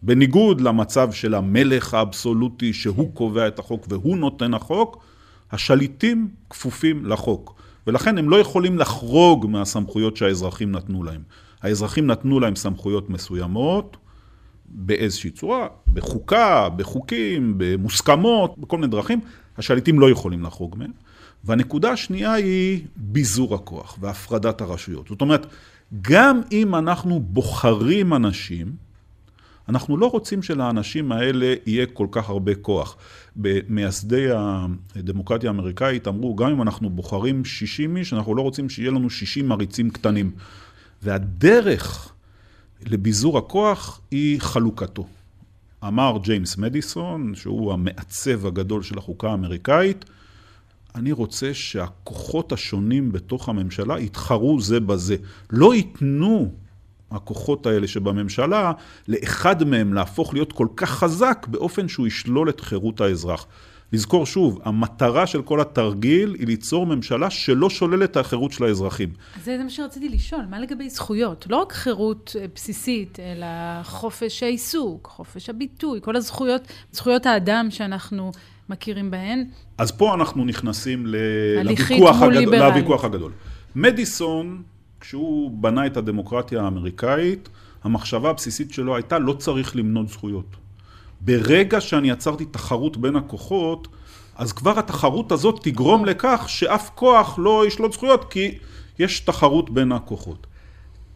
בניגוד 0.02 0.60
למצב 0.60 1.12
של 1.12 1.34
המלך 1.34 1.94
האבסולוטי 1.94 2.72
שהוא 2.72 3.14
קובע 3.14 3.48
את 3.48 3.58
החוק 3.58 3.86
והוא 3.88 4.16
נותן 4.16 4.54
החוק, 4.54 5.04
השליטים 5.52 6.28
כפופים 6.50 7.06
לחוק, 7.06 7.56
ולכן 7.86 8.18
הם 8.18 8.30
לא 8.30 8.36
יכולים 8.36 8.78
לחרוג 8.78 9.46
מהסמכויות 9.46 10.16
שהאזרחים 10.16 10.72
נתנו 10.72 11.02
להם. 11.04 11.22
האזרחים 11.62 12.06
נתנו 12.06 12.40
להם 12.40 12.56
סמכויות 12.56 13.10
מסוימות 13.10 13.96
באיזושהי 14.68 15.30
צורה, 15.30 15.66
בחוקה, 15.92 16.68
בחוקים, 16.68 17.54
במוסכמות, 17.56 18.58
בכל 18.58 18.76
מיני 18.76 18.90
דרכים, 18.90 19.20
השליטים 19.58 20.00
לא 20.00 20.10
יכולים 20.10 20.42
לחרוג 20.42 20.78
מהם. 20.78 20.90
והנקודה 21.44 21.90
השנייה 21.90 22.32
היא 22.32 22.80
ביזור 22.96 23.54
הכוח 23.54 23.98
והפרדת 24.00 24.60
הרשויות. 24.60 25.08
זאת 25.08 25.20
אומרת, 25.20 25.46
גם 26.02 26.40
אם 26.52 26.74
אנחנו 26.74 27.20
בוחרים 27.20 28.14
אנשים, 28.14 28.85
אנחנו 29.68 29.96
לא 29.96 30.06
רוצים 30.06 30.42
שלאנשים 30.42 31.12
האלה 31.12 31.54
יהיה 31.66 31.86
כל 31.86 32.06
כך 32.10 32.28
הרבה 32.28 32.54
כוח. 32.54 32.96
מייסדי 33.68 34.26
הדמוקרטיה 34.94 35.50
האמריקאית 35.50 36.08
אמרו, 36.08 36.36
גם 36.36 36.50
אם 36.50 36.62
אנחנו 36.62 36.90
בוחרים 36.90 37.44
60 37.44 37.96
איש, 37.96 38.12
אנחנו 38.12 38.34
לא 38.34 38.42
רוצים 38.42 38.68
שיהיה 38.68 38.90
לנו 38.90 39.10
60 39.10 39.48
מריצים 39.48 39.90
קטנים. 39.90 40.30
והדרך 41.02 42.12
לביזור 42.86 43.38
הכוח 43.38 44.00
היא 44.10 44.40
חלוקתו. 44.40 45.06
אמר 45.84 46.18
ג'יימס 46.22 46.56
מדיסון, 46.56 47.34
שהוא 47.34 47.72
המעצב 47.72 48.46
הגדול 48.46 48.82
של 48.82 48.98
החוקה 48.98 49.30
האמריקאית, 49.30 50.04
אני 50.94 51.12
רוצה 51.12 51.54
שהכוחות 51.54 52.52
השונים 52.52 53.12
בתוך 53.12 53.48
הממשלה 53.48 54.00
יתחרו 54.00 54.60
זה 54.60 54.80
בזה. 54.80 55.16
לא 55.50 55.74
ייתנו 55.74 56.52
הכוחות 57.10 57.66
האלה 57.66 57.88
שבממשלה, 57.88 58.72
לאחד 59.08 59.64
מהם 59.64 59.94
להפוך 59.94 60.34
להיות 60.34 60.52
כל 60.52 60.66
כך 60.76 60.90
חזק 60.90 61.46
באופן 61.50 61.88
שהוא 61.88 62.06
ישלול 62.06 62.48
את 62.48 62.60
חירות 62.60 63.00
האזרח. 63.00 63.46
לזכור 63.92 64.26
שוב, 64.26 64.60
המטרה 64.64 65.26
של 65.26 65.42
כל 65.42 65.60
התרגיל 65.60 66.36
היא 66.38 66.46
ליצור 66.46 66.86
ממשלה 66.86 67.30
שלא 67.30 67.70
שוללת 67.70 68.10
את 68.10 68.16
החירות 68.16 68.52
של 68.52 68.64
האזרחים. 68.64 69.08
זה 69.44 69.58
מה 69.64 69.70
שרציתי 69.70 70.08
לשאול, 70.08 70.42
מה 70.50 70.60
לגבי 70.60 70.90
זכויות? 70.90 71.46
לא 71.50 71.56
רק 71.56 71.72
חירות 71.72 72.36
אה, 72.40 72.44
בסיסית, 72.54 73.20
אלא 73.20 73.46
חופש 73.82 74.42
העיסוק, 74.42 75.06
חופש 75.06 75.50
הביטוי, 75.50 76.00
כל 76.02 76.16
הזכויות, 76.16 76.62
זכויות 76.92 77.26
האדם 77.26 77.66
שאנחנו 77.70 78.32
מכירים 78.68 79.10
בהן. 79.10 79.44
אז 79.78 79.90
פה 79.90 80.14
אנחנו 80.14 80.44
נכנסים 80.44 81.06
לוויכוח 81.06 82.22
הגדול, 82.22 82.56
לוויכוח 82.56 83.04
הגדול. 83.04 83.32
מדיסון 83.74 84.62
כשהוא 85.00 85.50
בנה 85.50 85.86
את 85.86 85.96
הדמוקרטיה 85.96 86.62
האמריקאית, 86.62 87.48
המחשבה 87.84 88.30
הבסיסית 88.30 88.72
שלו 88.72 88.96
הייתה 88.96 89.18
לא 89.18 89.32
צריך 89.32 89.76
למנות 89.76 90.08
זכויות. 90.08 90.56
ברגע 91.20 91.80
שאני 91.80 92.10
יצרתי 92.10 92.44
תחרות 92.44 92.96
בין 92.96 93.16
הכוחות, 93.16 93.88
אז 94.36 94.52
כבר 94.52 94.78
התחרות 94.78 95.32
הזאת 95.32 95.60
תגרום 95.62 96.04
לכך 96.04 96.44
שאף 96.48 96.90
כוח 96.94 97.38
לא 97.38 97.66
ישלוט 97.66 97.92
זכויות, 97.92 98.30
כי 98.30 98.58
יש 98.98 99.20
תחרות 99.20 99.70
בין 99.70 99.92
הכוחות. 99.92 100.46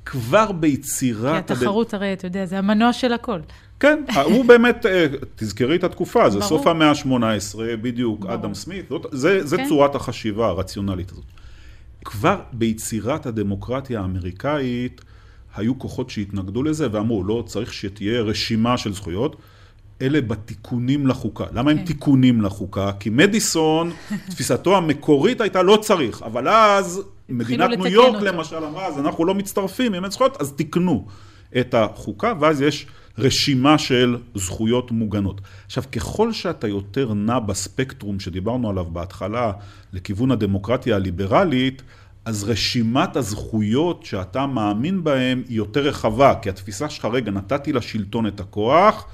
כבר 0.05 0.53
ביצירת... 0.53 1.47
כי 1.47 1.53
התחרות 1.53 1.95
הד... 1.95 2.01
הרי, 2.03 2.13
אתה 2.13 2.27
יודע, 2.27 2.47
זה 2.47 2.59
המנוע 2.59 2.93
של 2.93 3.13
הכל. 3.13 3.41
כן, 3.81 4.05
הוא 4.25 4.45
באמת, 4.45 4.87
אה, 4.87 5.07
תזכרי 5.37 5.77
את 5.77 5.85
התקופה, 5.85 6.31
זה 6.31 6.39
ברור. 6.39 6.49
סוף 6.49 6.67
המאה 6.67 6.91
ה-18, 6.91 7.59
בדיוק, 7.83 8.21
ברור. 8.21 8.35
אדם 8.35 8.55
סמית, 8.55 8.89
זאת, 8.89 9.07
זה, 9.13 9.47
זה 9.47 9.57
כן. 9.57 9.69
צורת 9.69 9.95
החשיבה 9.95 10.47
הרציונלית 10.47 11.11
הזאת. 11.11 11.25
כבר 12.05 12.41
ביצירת 12.53 13.27
הדמוקרטיה 13.27 14.01
האמריקאית 14.01 15.01
היו 15.57 15.79
כוחות 15.79 16.11
שהתנגדו 16.11 16.63
לזה 16.63 16.89
ואמרו, 16.93 17.25
לא 17.25 17.45
צריך 17.47 17.73
שתהיה 17.73 18.21
רשימה 18.21 18.79
של 18.79 18.93
זכויות. 18.93 19.37
אלה 20.03 20.21
בתיקונים 20.21 21.07
לחוקה. 21.07 21.45
למה 21.53 21.71
הם 21.71 21.79
כן. 21.79 21.85
תיקונים 21.85 22.43
לחוקה? 22.43 22.93
כי 23.01 23.11
מדיסון, 23.11 23.93
תפיסתו 24.31 24.77
המקורית 24.77 25.41
הייתה 25.41 25.63
לא 25.63 25.79
צריך, 25.83 26.23
אבל 26.23 26.49
אז 26.49 27.03
מדינת 27.29 27.71
ניו 27.71 27.87
יורק 27.87 28.15
אותו. 28.15 28.25
למשל 28.25 28.57
אמרה, 28.57 28.87
אז 28.87 28.99
אנחנו 28.99 29.25
לא 29.25 29.35
מצטרפים, 29.35 29.95
אם 29.95 30.05
אין 30.05 30.11
זכויות, 30.11 30.37
אז 30.41 30.53
תיקנו 30.53 31.07
את 31.61 31.75
החוקה, 31.75 32.33
ואז 32.41 32.61
יש 32.61 32.87
רשימה 33.19 33.79
של 33.79 34.17
זכויות 34.35 34.91
מוגנות. 34.91 35.41
עכשיו, 35.67 35.85
ככל 35.93 36.33
שאתה 36.33 36.69
יותר 36.69 37.15
נע 37.15 37.39
בספקטרום 37.39 38.21
שדיברנו 38.21 38.71
עליו 38.71 38.85
בהתחלה, 38.85 39.53
לכיוון 39.93 40.31
הדמוקרטיה 40.31 40.97
הליברלית, 40.97 41.83
אז 42.25 42.45
רשימת 42.45 43.17
הזכויות 43.17 44.05
שאתה 44.05 44.47
מאמין 44.47 45.05
בהן 45.05 45.43
היא 45.49 45.57
יותר 45.57 45.81
רחבה, 45.81 46.35
כי 46.43 46.49
התפיסה 46.49 46.89
שלך, 46.89 47.05
רגע, 47.05 47.31
נתתי 47.31 47.73
לשלטון 47.73 48.27
את 48.27 48.41
הכוח, 48.41 49.07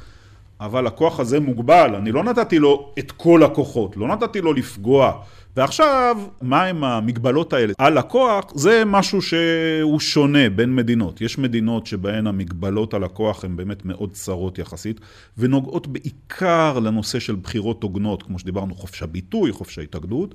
אבל 0.60 0.86
הכוח 0.86 1.20
הזה 1.20 1.40
מוגבל, 1.40 1.94
אני 1.94 2.12
לא 2.12 2.24
נתתי 2.24 2.58
לו 2.58 2.92
את 2.98 3.12
כל 3.12 3.42
הכוחות, 3.42 3.96
לא 3.96 4.08
נתתי 4.08 4.40
לו 4.40 4.52
לפגוע. 4.52 5.12
ועכשיו, 5.56 6.16
מהם 6.42 6.84
המגבלות 6.84 7.52
האלה 7.52 7.72
על 7.78 7.98
הכוח? 7.98 8.44
זה 8.54 8.82
משהו 8.86 9.22
שהוא 9.22 10.00
שונה 10.00 10.50
בין 10.50 10.74
מדינות. 10.74 11.20
יש 11.20 11.38
מדינות 11.38 11.86
שבהן 11.86 12.26
המגבלות 12.26 12.94
על 12.94 13.04
הכוח 13.04 13.44
הן 13.44 13.56
באמת 13.56 13.84
מאוד 13.84 14.12
צרות 14.12 14.58
יחסית, 14.58 15.00
ונוגעות 15.38 15.86
בעיקר 15.86 16.78
לנושא 16.78 17.18
של 17.18 17.34
בחירות 17.34 17.82
הוגנות, 17.82 18.22
כמו 18.22 18.38
שדיברנו, 18.38 18.74
חופש 18.74 19.02
הביטוי, 19.02 19.52
חופש 19.52 19.78
ההתאגדות, 19.78 20.34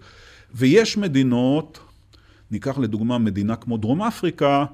ויש 0.56 0.98
מדינות, 0.98 1.80
ניקח 2.52 2.78
לדוגמה 2.78 3.18
מדינה 3.18 3.56
כמו 3.56 3.78
דרום 3.78 4.02
אפריקה, 4.02 4.66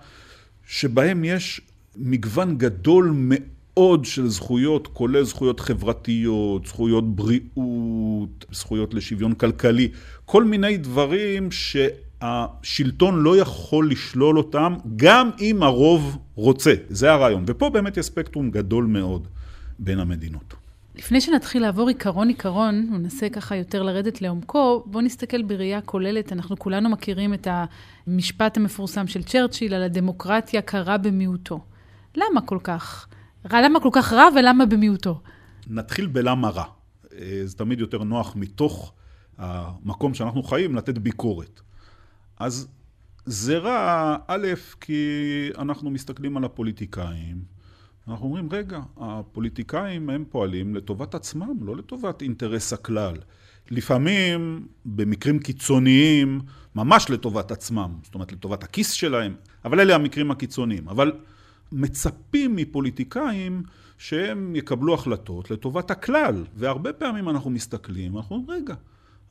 שבהם 0.67 1.23
יש 1.23 1.61
מגוון 1.95 2.57
גדול 2.57 3.11
מאוד 3.13 3.56
של 4.03 4.27
זכויות, 4.27 4.87
כולל 4.87 5.23
זכויות 5.23 5.59
חברתיות, 5.59 6.65
זכויות 6.65 7.15
בריאות, 7.15 8.45
זכויות 8.51 8.93
לשוויון 8.93 9.33
כלכלי, 9.33 9.89
כל 10.25 10.43
מיני 10.43 10.77
דברים 10.77 11.49
שהשלטון 11.51 13.23
לא 13.23 13.37
יכול 13.37 13.91
לשלול 13.91 14.37
אותם, 14.37 14.73
גם 14.95 15.29
אם 15.41 15.63
הרוב 15.63 16.17
רוצה. 16.35 16.73
זה 16.89 17.11
הרעיון. 17.11 17.43
ופה 17.47 17.69
באמת 17.69 17.97
יש 17.97 18.05
ספקטרום 18.05 18.51
גדול 18.51 18.85
מאוד 18.85 19.27
בין 19.79 19.99
המדינות. 19.99 20.53
לפני 20.95 21.21
שנתחיל 21.21 21.61
לעבור 21.61 21.87
עיקרון-עיקרון, 21.87 22.89
וננסה 22.93 23.29
ככה 23.29 23.55
יותר 23.55 23.83
לרדת 23.83 24.21
לעומקו, 24.21 24.83
בואו 24.85 25.03
נסתכל 25.03 25.41
בראייה 25.41 25.81
כוללת. 25.81 26.33
אנחנו 26.33 26.57
כולנו 26.59 26.89
מכירים 26.89 27.33
את 27.33 27.47
המשפט 28.07 28.57
המפורסם 28.57 29.07
של 29.07 29.23
צ'רצ'יל 29.23 29.73
על 29.73 29.83
הדמוקרטיה 29.83 30.61
קרה 30.61 30.97
במיעוטו. 30.97 31.59
למה 32.15 32.41
כל 32.41 32.57
כך? 32.63 33.07
למה 33.45 33.79
כל 33.79 33.89
כך 33.91 34.13
רע 34.13 34.25
ולמה 34.35 34.65
במיעוטו? 34.65 35.21
נתחיל 35.67 36.07
בלמה 36.07 36.49
רע. 36.49 36.63
אה, 37.13 37.41
זה 37.43 37.57
תמיד 37.57 37.79
יותר 37.79 38.03
נוח 38.03 38.35
מתוך 38.35 38.93
המקום 39.37 40.13
שאנחנו 40.13 40.43
חיים 40.43 40.75
לתת 40.75 40.97
ביקורת. 40.97 41.61
אז 42.39 42.67
זה 43.25 43.57
רע, 43.57 44.15
א', 44.27 44.47
כי 44.81 45.03
אנחנו 45.57 45.89
מסתכלים 45.89 46.37
על 46.37 46.43
הפוליטיקאים, 46.43 47.57
אנחנו 48.07 48.25
אומרים, 48.25 48.49
רגע, 48.51 48.79
הפוליטיקאים 48.97 50.09
הם 50.09 50.25
פועלים 50.29 50.75
לטובת 50.75 51.15
עצמם, 51.15 51.57
לא 51.61 51.75
לטובת 51.75 52.21
אינטרס 52.21 52.73
הכלל. 52.73 53.15
לפעמים, 53.71 54.67
במקרים 54.85 55.39
קיצוניים, 55.39 56.41
ממש 56.75 57.09
לטובת 57.09 57.51
עצמם, 57.51 57.93
זאת 58.03 58.15
אומרת 58.15 58.31
לטובת 58.31 58.63
הכיס 58.63 58.91
שלהם, 58.91 59.35
אבל 59.65 59.79
אלה 59.79 59.95
המקרים 59.95 60.31
הקיצוניים. 60.31 60.89
אבל 60.89 61.11
מצפים 61.71 62.55
מפוליטיקאים 62.55 63.63
שהם 63.97 64.55
יקבלו 64.55 64.93
החלטות 64.93 65.51
לטובת 65.51 65.91
הכלל, 65.91 66.43
והרבה 66.55 66.93
פעמים 66.93 67.29
אנחנו 67.29 67.49
מסתכלים, 67.49 68.17
אנחנו 68.17 68.35
אומרים, 68.35 68.61
רגע, 68.61 68.75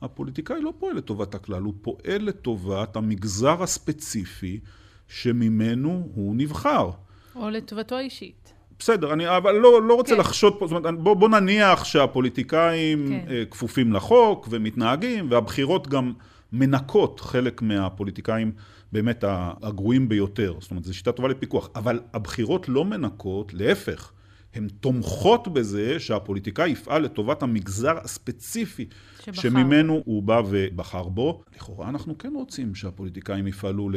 הפוליטיקאי 0.01 0.61
לא 0.61 0.73
פועל 0.79 0.97
לטובת 0.97 1.35
הכלל, 1.35 1.61
הוא 1.61 1.73
פועל 1.81 2.21
לטובת 2.21 2.95
המגזר 2.95 3.63
הספציפי 3.63 4.59
שממנו 5.07 6.09
הוא 6.15 6.35
נבחר. 6.35 6.89
או 7.35 7.49
לטובתו 7.49 7.95
האישית. 7.95 8.53
בסדר, 8.79 9.13
אני 9.13 9.37
אבל 9.37 9.51
לא, 9.51 9.81
לא 9.81 9.93
רוצה 9.93 10.13
כן. 10.13 10.19
לחשוד 10.19 10.59
פה, 10.59 10.67
זאת 10.67 10.77
אומרת, 10.77 10.99
בוא, 10.99 11.13
בוא 11.13 11.29
נניח 11.29 11.83
שהפוליטיקאים 11.83 13.07
כן. 13.07 13.31
אה, 13.33 13.43
כפופים 13.51 13.93
לחוק 13.93 14.47
ומתנהגים, 14.51 15.31
והבחירות 15.31 15.87
גם 15.87 16.13
מנקות 16.53 17.19
חלק 17.19 17.61
מהפוליטיקאים 17.61 18.51
באמת 18.91 19.23
הגרועים 19.61 20.09
ביותר. 20.09 20.57
זאת 20.59 20.71
אומרת, 20.71 20.83
זו 20.83 20.93
שיטה 20.93 21.11
טובה 21.11 21.27
לפיקוח. 21.29 21.69
אבל 21.75 21.99
הבחירות 22.13 22.69
לא 22.69 22.85
מנקות, 22.85 23.53
להפך. 23.53 24.11
הן 24.53 24.67
תומכות 24.79 25.47
בזה 25.47 25.99
שהפוליטיקאי 25.99 26.69
יפעל 26.69 27.01
לטובת 27.01 27.43
המגזר 27.43 27.97
הספציפי 27.97 28.85
שבחר. 29.23 29.41
שממנו 29.41 30.01
הוא 30.05 30.23
בא 30.23 30.41
ובחר 30.49 31.03
בו. 31.03 31.43
לכאורה 31.55 31.89
אנחנו 31.89 32.17
כן 32.17 32.33
רוצים 32.35 32.75
שהפוליטיקאים 32.75 33.47
יפעלו 33.47 33.89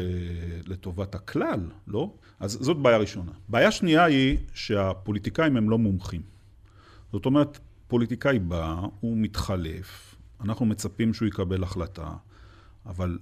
לטובת 0.66 1.14
הכלל, 1.14 1.60
לא? 1.86 2.14
אז 2.40 2.58
זאת 2.60 2.76
בעיה 2.76 2.98
ראשונה. 2.98 3.32
בעיה 3.48 3.70
שנייה 3.70 4.04
היא 4.04 4.38
שהפוליטיקאים 4.54 5.56
הם 5.56 5.70
לא 5.70 5.78
מומחים. 5.78 6.22
זאת 7.12 7.26
אומרת, 7.26 7.58
פוליטיקאי 7.88 8.38
בא, 8.38 8.80
הוא 9.00 9.16
מתחלף, 9.16 10.14
אנחנו 10.40 10.66
מצפים 10.66 11.14
שהוא 11.14 11.28
יקבל 11.28 11.62
החלטה, 11.62 12.12
אבל 12.86 13.18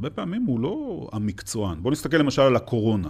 הרבה 0.00 0.10
פעמים 0.10 0.42
הוא 0.42 0.60
לא 0.60 1.08
המקצוען. 1.12 1.82
בואו 1.82 1.92
נסתכל 1.92 2.16
למשל 2.16 2.42
על 2.42 2.56
הקורונה. 2.56 3.08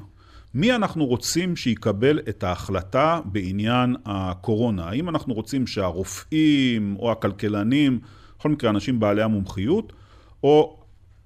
מי 0.54 0.74
אנחנו 0.74 1.06
רוצים 1.06 1.56
שיקבל 1.56 2.18
את 2.28 2.44
ההחלטה 2.44 3.20
בעניין 3.24 3.96
הקורונה? 4.04 4.84
האם 4.88 5.08
אנחנו 5.08 5.34
רוצים 5.34 5.66
שהרופאים 5.66 6.96
או 6.98 7.12
הכלכלנים, 7.12 7.98
בכל 8.38 8.48
מקרה 8.48 8.70
אנשים 8.70 9.00
בעלי 9.00 9.22
המומחיות, 9.22 9.92
או 10.42 10.80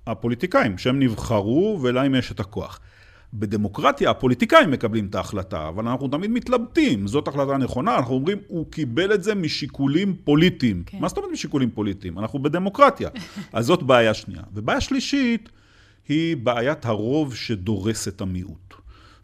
הפוליטיקאים 0.07 0.79
שהם 0.79 0.99
נבחרו 0.99 1.79
ולהם 1.83 2.15
יש 2.15 2.33
את 2.33 2.41
הכוח. 2.41 2.81
בדמוקרטיה 3.35 4.11
הפוליטיקאים 4.11 4.71
מקבלים 4.71 5.07
את 5.07 5.15
ההחלטה, 5.15 5.69
אבל 5.69 5.89
אנחנו 5.89 6.09
תמיד 6.09 6.31
מתלבטים, 6.31 7.07
זאת 7.07 7.29
החלטה 7.29 7.57
נכונה, 7.57 7.97
אנחנו 7.97 8.15
אומרים, 8.15 8.39
הוא 8.49 8.67
קיבל 8.71 9.15
את 9.15 9.23
זה 9.23 9.35
משיקולים 9.35 10.17
פוליטיים. 10.25 10.83
כן. 10.87 10.99
מה 11.01 11.09
זאת 11.09 11.19
אומרת 11.19 11.33
משיקולים 11.33 11.71
פוליטיים? 11.71 12.19
אנחנו 12.19 12.39
בדמוקרטיה. 12.39 13.09
אז 13.53 13.67
זאת 13.67 13.83
בעיה 13.83 14.15
שנייה. 14.15 14.43
ובעיה 14.55 14.81
שלישית 14.81 15.49
היא 16.09 16.37
בעיית 16.37 16.87
הרוב 16.87 17.35
שדורס 17.35 18.09
את 18.09 18.21
המיעוט. 18.21 18.75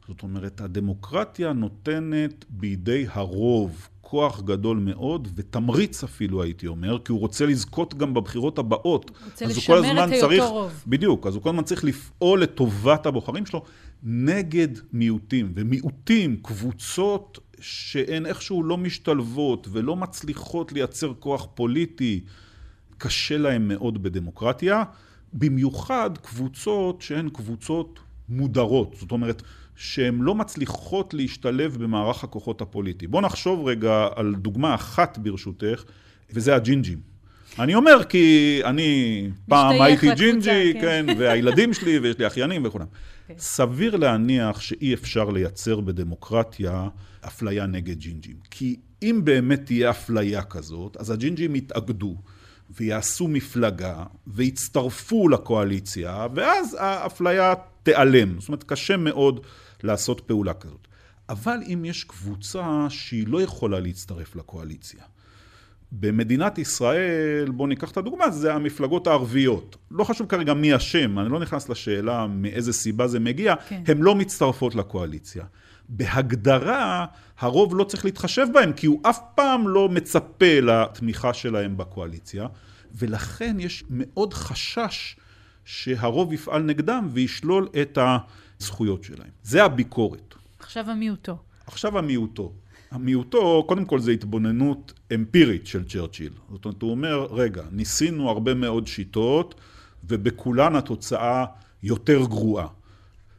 זאת 0.09 0.23
אומרת, 0.23 0.61
הדמוקרטיה 0.61 1.53
נותנת 1.53 2.45
בידי 2.49 3.07
הרוב 3.13 3.89
כוח 4.11 4.41
גדול 4.41 4.79
מאוד, 4.79 5.29
ותמריץ 5.35 6.05
אפילו, 6.05 6.43
הייתי 6.43 6.67
אומר, 6.67 6.99
כי 7.05 7.13
הוא 7.13 7.21
רוצה 7.21 7.47
לזכות 7.47 7.95
גם 7.95 8.15
בבחירות 8.15 8.59
הבאות. 8.59 9.11
הוא 9.11 9.27
רוצה 9.27 9.47
לשמר 9.47 10.05
את 10.05 10.23
היותו 10.31 10.53
רוב. 10.53 10.85
בדיוק, 10.87 11.27
אז 11.27 11.35
הוא 11.35 11.43
כל 11.43 11.49
הזמן 11.49 11.63
צריך 11.63 11.85
לפעול 11.85 12.43
לטובת 12.43 13.07
הבוחרים 13.07 13.47
שלו 13.47 13.65
נגד 14.03 14.69
מיעוטים. 14.93 15.53
ומיעוטים, 15.55 16.37
קבוצות 16.43 17.39
שהן 17.61 18.27
איכשהו 18.27 18.63
לא 18.63 18.77
משתלבות 18.77 19.69
ולא 19.71 19.97
מצליחות 19.97 20.73
לייצר 20.73 21.13
כוח 21.19 21.47
פוליטי, 21.55 22.21
קשה 22.99 23.39
להם 23.39 23.69
מאוד 23.69 24.03
בדמוקרטיה. 24.03 24.83
במיוחד 25.33 26.11
קבוצות 26.23 27.03
שהן 27.03 27.29
קבוצות 27.29 27.99
מודרות. 28.29 28.97
זאת 29.01 29.13
אומרת, 29.13 29.43
שהן 29.81 30.19
לא 30.21 30.35
מצליחות 30.35 31.15
להשתלב 31.15 31.77
במערך 31.83 32.25
הכוחות 32.25 32.61
הפוליטי. 32.61 33.07
בואו 33.07 33.23
נחשוב 33.23 33.67
רגע 33.67 34.09
על 34.17 34.35
דוגמה 34.39 34.75
אחת 34.75 35.19
ברשותך, 35.19 35.85
וזה 36.33 36.55
הג'ינג'ים. 36.55 36.99
אני 37.59 37.75
אומר 37.75 38.05
כי 38.09 38.61
אני 38.65 39.29
פעם 39.49 39.81
הייתי 39.81 40.15
ג'ינג'י, 40.15 40.75
כן, 40.75 40.81
כן 40.81 41.19
והילדים 41.19 41.75
שלי, 41.75 41.99
ויש 41.99 42.19
לי 42.19 42.27
אחיינים 42.27 42.63
וכולם. 42.65 42.85
Okay. 42.85 43.29
כן. 43.29 43.35
סביר 43.39 43.97
להניח 43.97 44.61
שאי 44.61 44.95
אפשר 44.95 45.31
לייצר 45.31 45.81
בדמוקרטיה 45.81 46.89
אפליה 47.27 47.67
נגד 47.67 47.99
ג'ינג'ים. 47.99 48.37
כי 48.51 48.77
אם 49.03 49.21
באמת 49.25 49.67
תהיה 49.67 49.91
אפליה 49.91 50.43
כזאת, 50.43 50.97
אז 50.97 51.11
הג'ינג'ים 51.11 51.57
יתאגדו. 51.57 52.17
ויעשו 52.77 53.29
מפלגה, 53.29 54.05
ויצטרפו 54.27 55.29
לקואליציה, 55.29 56.27
ואז 56.35 56.77
האפליה 56.81 57.55
תיעלם. 57.83 58.41
זאת 58.41 58.49
אומרת, 58.49 58.63
קשה 58.63 58.97
מאוד 58.97 59.41
לעשות 59.85 60.21
פעולה 60.21 60.55
כזאת. 60.55 60.89
אבל 61.29 61.59
אם 61.67 61.85
יש 61.85 62.05
קבוצה 62.05 62.87
שהיא 62.89 63.29
לא 63.29 63.43
יכולה 63.43 63.81
להצטרף 63.81 64.37
לקואליציה, 64.37 65.03
במדינת 65.93 66.59
ישראל, 66.59 67.51
בואו 67.51 67.69
ניקח 67.69 67.91
את 67.91 67.97
הדוגמה, 67.97 68.31
זה 68.31 68.55
המפלגות 68.55 69.07
הערביות. 69.07 69.77
לא 69.91 70.05
חשוב 70.05 70.27
כרגע 70.27 70.55
מי 70.55 70.77
אשם, 70.77 71.19
אני 71.19 71.29
לא 71.29 71.41
נכנס 71.41 71.69
לשאלה 71.69 72.27
מאיזה 72.27 72.73
סיבה 72.73 73.07
זה 73.07 73.21
מגיע, 73.21 73.55
כן. 73.69 73.83
הן 73.87 73.99
לא 73.99 74.15
מצטרפות 74.15 74.75
לקואליציה. 74.75 75.45
בהגדרה, 75.89 77.07
הרוב 77.39 77.77
לא 77.77 77.85
צריך 77.85 78.05
להתחשב 78.05 78.47
בהם, 78.55 78.73
כי 78.73 78.87
הוא 78.87 79.01
אף 79.03 79.19
פעם 79.35 79.69
לא 79.69 79.89
מצפה 79.89 80.61
לתמיכה 80.63 81.35
שלהם 81.35 81.77
בקואליציה, 81.77 82.47
ולכן 82.95 83.57
יש 83.61 83.85
מאוד 83.91 84.35
חשש 84.35 85.17
שהרוב 85.65 86.33
יפעל 86.33 86.63
נגדם 86.63 87.09
וישלול 87.13 87.69
את 87.83 87.99
הזכויות 88.61 89.05
שלהם. 89.05 89.31
זה 89.43 89.65
הביקורת. 89.65 90.35
עכשיו 90.59 90.91
המיעוטו. 90.91 91.39
עכשיו 91.67 91.99
המיעוטו. 91.99 92.53
המיעוטו, 92.91 93.65
קודם 93.69 93.85
כל 93.85 94.01
זה 94.01 94.11
התבוננות 94.11 94.93
אמפירית 95.15 95.67
של 95.67 95.89
צ'רצ'יל. 95.89 96.33
זאת 96.51 96.65
אומרת, 96.65 96.83
הוא 96.83 96.91
אומר, 96.91 97.27
רגע, 97.31 97.63
ניסינו 97.73 98.31
הרבה 98.31 98.55
מאוד 98.55 98.87
שיטות, 98.87 99.55
ובכולן 100.05 100.77
התוצאה 100.77 101.45
יותר 101.83 102.25
גרועה. 102.25 102.67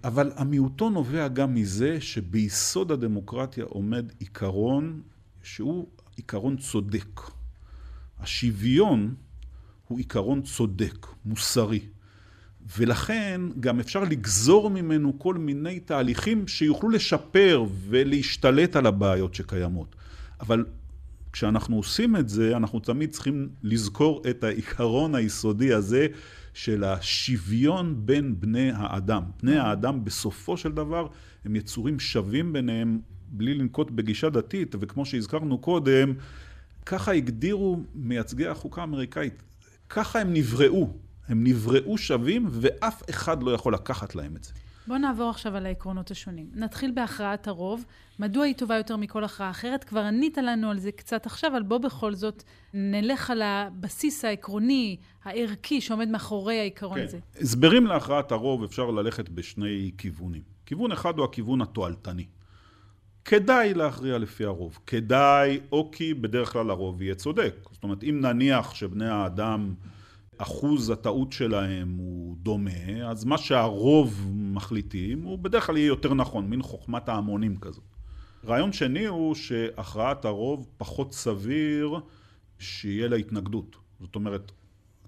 אבל 0.04 0.32
המיעוטו 0.36 0.90
נובע 0.90 1.28
גם 1.28 1.54
מזה 1.54 2.02
שביסוד 2.02 2.92
הדמוקרטיה 2.92 3.64
עומד 3.64 4.12
עיקרון 4.20 5.02
שהוא 5.44 5.88
עיקרון 6.16 6.58
צודק. 6.58 7.22
השוויון 8.20 9.16
הוא 9.88 9.98
עיקרון 9.98 10.42
צודק, 10.42 11.08
מוסרי. 11.26 11.80
ולכן 12.78 13.42
גם 13.60 13.80
אפשר 13.80 14.04
לגזור 14.04 14.70
ממנו 14.70 15.20
כל 15.20 15.36
מיני 15.36 15.80
תהליכים 15.80 16.48
שיוכלו 16.48 16.90
לשפר 16.90 17.66
ולהשתלט 17.90 18.76
על 18.76 18.86
הבעיות 18.86 19.36
שקיימות. 19.36 19.96
אבל 20.40 20.66
כשאנחנו 21.34 21.76
עושים 21.76 22.16
את 22.16 22.30
זה, 22.30 22.58
אנחנו 22.58 22.80
תמיד 22.80 23.12
צריכים 23.12 23.50
לזכור 23.64 24.22
את 24.30 24.44
העיקרון 24.44 25.16
היסודי 25.16 25.74
הזה 25.74 26.08
של 26.54 26.84
השוויון 26.84 28.06
בין 28.06 28.40
בני 28.40 28.72
האדם. 28.76 29.24
בני 29.44 29.58
האדם 29.58 30.04
בסופו 30.06 30.58
של 30.58 30.72
דבר 30.72 31.08
הם 31.46 31.56
יצורים 31.56 32.00
שווים 32.00 32.54
ביניהם 32.54 33.00
בלי 33.28 33.54
לנקוט 33.54 33.92
בגישה 33.92 34.30
דתית, 34.30 34.76
וכמו 34.80 35.06
שהזכרנו 35.06 35.58
קודם, 35.58 36.14
ככה 36.86 37.12
הגדירו 37.12 37.80
מייצגי 37.96 38.48
החוקה 38.48 38.82
האמריקאית, 38.82 39.44
ככה 39.90 40.20
הם 40.20 40.34
נבראו. 40.34 40.94
הם 41.32 41.44
נבראו 41.44 41.98
שווים 41.98 42.48
ואף 42.50 43.10
אחד 43.10 43.44
לא 43.44 43.52
יכול 43.52 43.74
לקחת 43.74 44.16
להם 44.16 44.36
את 44.36 44.44
זה. 44.44 44.52
בואו 44.88 44.98
נעבור 45.00 45.30
עכשיו 45.30 45.56
על 45.56 45.66
העקרונות 45.66 46.12
השונים. 46.12 46.50
נתחיל 46.54 46.92
בהכרעת 46.92 47.48
הרוב. 47.48 47.86
מדוע 48.20 48.46
היא 48.46 48.56
טובה 48.56 48.78
יותר 48.78 48.98
מכל 48.98 49.24
הכרעה 49.24 49.50
אחרת? 49.50 49.84
כבר 49.84 50.00
ענית 50.00 50.38
לנו 50.38 50.72
על 50.72 50.80
זה 50.80 50.92
קצת 50.92 51.26
עכשיו, 51.26 51.52
אבל 51.52 51.64
בוא 51.64 51.78
בכל 51.78 52.14
זאת 52.14 52.44
נלך 52.74 53.30
על 53.30 53.42
הבסיס 53.42 54.26
העקרוני, 54.26 54.98
הערכי, 55.24 55.82
שעומד 55.82 56.08
מאחורי 56.08 56.60
העיקרון 56.60 56.98
כן. 56.98 57.04
הזה. 57.04 57.20
הסברים 57.42 57.86
להכרעת 57.86 58.32
הרוב 58.32 58.64
אפשר 58.64 58.92
ללכת 58.92 59.30
בשני 59.30 59.92
כיוונים. 59.98 60.42
כיוון 60.66 60.92
אחד 60.92 61.18
הוא 61.18 61.26
הכיוון 61.26 61.62
התועלתני. 61.62 62.26
כדאי 63.26 63.74
להכריע 63.74 64.18
לפי 64.18 64.46
הרוב. 64.46 64.80
כדאי, 64.88 65.60
או 65.72 65.92
כי 65.92 66.14
בדרך 66.14 66.52
כלל 66.54 66.70
הרוב 66.70 67.02
יהיה 67.02 67.16
צודק. 67.16 67.56
זאת 67.72 67.84
אומרת, 67.84 68.04
אם 68.04 68.22
נניח 68.22 68.74
שבני 68.74 69.10
האדם... 69.10 69.74
אחוז 70.42 70.90
הטעות 70.90 71.32
שלהם 71.32 71.96
הוא 71.98 72.36
דומה, 72.38 73.10
אז 73.10 73.26
מה 73.26 73.38
שהרוב 73.38 74.28
מחליטים 74.34 75.24
הוא 75.24 75.40
בדרך 75.40 75.68
כלל 75.68 75.78
יהיה 75.78 75.88
יותר 75.88 76.14
נכון, 76.14 76.50
מין 76.50 76.62
חוכמת 76.62 77.10
ההמונים 77.10 77.58
כזאת. 77.58 77.84
רעיון 78.46 78.74
שני 78.74 79.06
הוא 79.06 79.36
שהכרעת 79.36 80.26
הרוב 80.26 80.68
פחות 80.78 81.14
סביר 81.14 82.00
שיהיה 82.60 83.08
לה 83.08 83.16
התנגדות. 83.16 83.76
זאת 84.00 84.16
אומרת, 84.16 84.52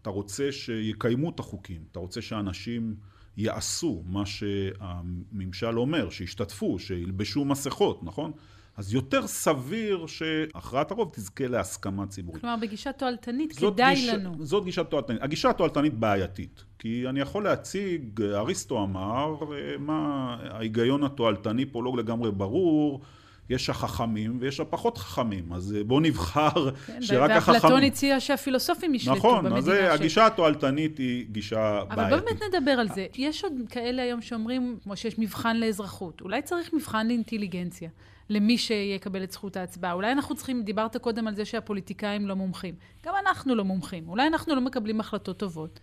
אתה 0.01 0.09
רוצה 0.09 0.51
שיקיימו 0.51 1.29
את 1.29 1.39
החוקים, 1.39 1.81
אתה 1.91 1.99
רוצה 1.99 2.21
שאנשים 2.21 2.95
יעשו 3.37 4.03
מה 4.05 4.25
שהממשל 4.25 5.79
אומר, 5.79 6.09
שישתתפו, 6.09 6.79
שילבשו 6.79 7.45
מסכות, 7.45 8.03
נכון? 8.03 8.31
אז 8.77 8.93
יותר 8.93 9.27
סביר 9.27 10.05
שהכרעת 10.07 10.91
הרוב 10.91 11.11
תזכה 11.13 11.47
להסכמה 11.47 12.07
ציבורית. 12.07 12.41
כלומר, 12.41 12.55
בגישה 12.61 12.91
תועלתנית 12.91 13.53
כדאי 13.53 13.95
גיש, 13.95 14.09
לנו. 14.09 14.35
זאת 14.39 14.63
גישה 14.63 14.83
תועלתנית. 14.83 15.21
הגישה 15.21 15.49
התועלתנית 15.49 15.93
בעייתית. 15.93 16.63
כי 16.79 17.09
אני 17.09 17.19
יכול 17.19 17.43
להציג, 17.43 18.21
אריסטו 18.21 18.83
אמר, 18.83 19.35
מה 19.79 20.37
ההיגיון 20.49 21.03
התועלתני 21.03 21.65
פה 21.65 21.83
לא 21.83 21.93
לגמרי 21.97 22.31
ברור. 22.31 23.01
יש 23.49 23.69
החכמים 23.69 24.37
ויש 24.39 24.59
הפחות 24.59 24.97
חכמים, 24.97 25.53
אז 25.53 25.75
בואו 25.87 25.99
נבחר 25.99 26.71
כן, 26.71 27.01
שרק 27.01 27.31
החכמים... 27.31 27.55
ואפלטון 27.55 27.83
הציע 27.83 28.19
שהפילוסופים 28.19 28.95
ישלטו 28.95 29.17
נכון, 29.17 29.37
במדינה 29.37 29.59
נכון, 29.59 29.73
אז 29.73 29.99
הגישה 29.99 30.25
התועלתנית 30.25 30.97
היא 30.97 31.25
גישה 31.31 31.81
אבל 31.81 31.95
בעייתית. 31.95 32.13
אבל 32.13 32.25
באמת 32.25 32.41
נדבר 32.53 32.71
על 32.71 32.87
זה. 32.87 33.07
יש 33.15 33.43
עוד 33.43 33.53
כאלה 33.69 34.01
היום 34.01 34.21
שאומרים, 34.21 34.77
כמו 34.83 34.95
שיש 34.95 35.19
מבחן 35.19 35.57
לאזרחות, 35.57 36.21
אולי 36.21 36.41
צריך 36.41 36.73
מבחן 36.73 37.07
לאינטליגנציה. 37.07 37.89
למי 38.29 38.57
שיקבל 38.57 39.23
את 39.23 39.31
זכות 39.31 39.57
ההצבעה. 39.57 39.93
אולי 39.93 40.11
אנחנו 40.11 40.35
צריכים, 40.35 40.63
דיברת 40.63 40.97
קודם 40.97 41.27
על 41.27 41.35
זה 41.35 41.45
שהפוליטיקאים 41.45 42.27
לא 42.27 42.35
מומחים. 42.35 42.75
גם 43.05 43.13
אנחנו 43.27 43.55
לא 43.55 43.65
מומחים. 43.65 44.09
אולי 44.09 44.27
אנחנו 44.27 44.55
לא 44.55 44.61
מקבלים 44.61 44.99
החלטות 44.99 45.37
טובות. 45.37 45.79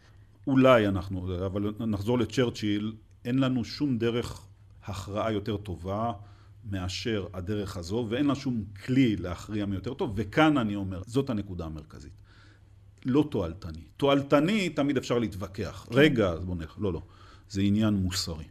אולי 0.46 0.88
אנחנו, 0.88 1.46
אבל 1.46 1.72
נחזור 1.86 2.18
לצ'רצ'יל, 2.18 2.92
אין 3.24 3.38
לנו 3.38 3.64
שום 3.64 3.98
דרך 3.98 4.46
הכרעה 4.84 5.32
יותר 5.32 5.56
טובה 5.56 6.12
מאשר 6.70 7.26
הדרך 7.34 7.76
הזו, 7.76 8.06
ואין 8.08 8.26
לה 8.26 8.34
שום 8.34 8.64
כלי 8.84 9.16
להכריע 9.16 9.66
מי 9.66 9.74
יותר 9.74 9.94
טוב, 9.94 10.12
וכאן 10.16 10.58
אני 10.58 10.76
אומר, 10.76 11.02
זאת 11.06 11.30
הנקודה 11.30 11.64
המרכזית. 11.64 12.12
לא 13.04 13.28
תועלתני. 13.30 13.82
תועלתני 13.96 14.68
תמיד 14.68 14.96
אפשר 14.96 15.18
להתווכח. 15.18 15.86
כן. 15.90 15.94
רגע, 15.98 16.34
בוא 16.34 16.56
נלך, 16.56 16.74
לא, 16.78 16.92
לא. 16.92 17.02
זה 17.48 17.60
עניין 17.60 17.94
מוסרי. 17.94 18.44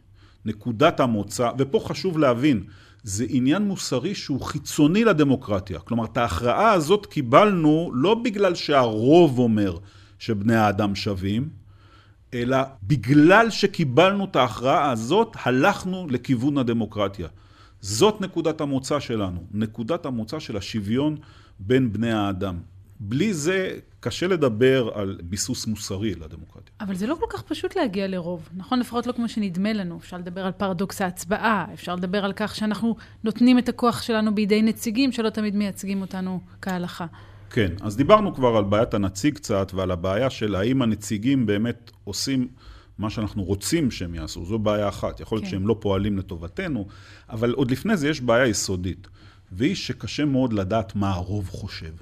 נקודת 0.44 1.00
המוצא, 1.00 1.50
ופה 1.58 1.80
חשוב 1.84 2.18
להבין, 2.18 2.64
זה 3.02 3.24
עניין 3.28 3.62
מוסרי 3.62 4.14
שהוא 4.14 4.40
חיצוני 4.40 5.04
לדמוקרטיה. 5.04 5.78
כלומר, 5.78 6.04
את 6.04 6.16
ההכרעה 6.16 6.72
הזאת 6.72 7.06
קיבלנו 7.06 7.90
לא 7.94 8.14
בגלל 8.14 8.54
שהרוב 8.54 9.38
אומר 9.38 9.76
שבני 10.18 10.56
האדם 10.56 10.94
שווים, 10.94 11.48
אלא 12.34 12.58
בגלל 12.82 13.50
שקיבלנו 13.50 14.24
את 14.24 14.36
ההכרעה 14.36 14.90
הזאת, 14.90 15.36
הלכנו 15.44 16.06
לכיוון 16.10 16.58
הדמוקרטיה. 16.58 17.28
זאת 17.80 18.20
נקודת 18.20 18.60
המוצא 18.60 19.00
שלנו, 19.00 19.44
נקודת 19.52 20.06
המוצא 20.06 20.38
של 20.38 20.56
השוויון 20.56 21.16
בין 21.58 21.92
בני 21.92 22.12
האדם. 22.12 22.58
בלי 23.00 23.34
זה 23.34 23.78
קשה 24.00 24.26
לדבר 24.26 24.90
על 24.94 25.18
ביסוס 25.22 25.66
מוסרי 25.66 26.14
לדמוקרטיה. 26.14 26.74
אבל 26.80 26.94
זה 26.94 27.06
לא 27.06 27.16
כל 27.20 27.26
כך 27.28 27.42
פשוט 27.42 27.76
להגיע 27.76 28.08
לרוב, 28.08 28.48
נכון? 28.56 28.80
לפחות 28.80 29.06
לא 29.06 29.12
כמו 29.12 29.28
שנדמה 29.28 29.72
לנו. 29.72 29.98
אפשר 29.98 30.16
לדבר 30.16 30.46
על 30.46 30.52
פרדוקס 30.52 31.02
ההצבעה, 31.02 31.66
אפשר 31.74 31.94
לדבר 31.94 32.24
על 32.24 32.32
כך 32.36 32.54
שאנחנו 32.54 32.96
נותנים 33.24 33.58
את 33.58 33.68
הכוח 33.68 34.02
שלנו 34.02 34.34
בידי 34.34 34.62
נציגים 34.62 35.12
שלא 35.12 35.30
תמיד 35.30 35.56
מייצגים 35.56 36.00
אותנו 36.00 36.40
כהלכה. 36.62 37.06
כן, 37.50 37.72
אז 37.80 37.96
דיברנו 37.96 38.34
כבר 38.34 38.56
על 38.56 38.64
בעיית 38.64 38.94
הנציג 38.94 39.34
קצת 39.34 39.72
ועל 39.74 39.90
הבעיה 39.90 40.30
של 40.30 40.54
האם 40.54 40.82
הנציגים 40.82 41.46
באמת 41.46 41.90
עושים 42.04 42.48
מה 42.98 43.10
שאנחנו 43.10 43.42
רוצים 43.42 43.90
שהם 43.90 44.14
יעשו. 44.14 44.44
זו 44.44 44.58
בעיה 44.58 44.88
אחת. 44.88 45.20
יכול 45.20 45.36
להיות 45.36 45.44
כן. 45.44 45.50
שהם 45.50 45.66
לא 45.66 45.76
פועלים 45.80 46.18
לטובתנו, 46.18 46.86
אבל 47.30 47.52
עוד 47.52 47.70
לפני 47.70 47.96
זה 47.96 48.08
יש 48.08 48.20
בעיה 48.20 48.46
יסודית, 48.46 49.08
והיא 49.52 49.74
שקשה 49.74 50.24
מאוד 50.24 50.52
לדעת 50.52 50.96
מה 50.96 51.10
הרוב 51.10 51.48
חושב. 51.48 51.92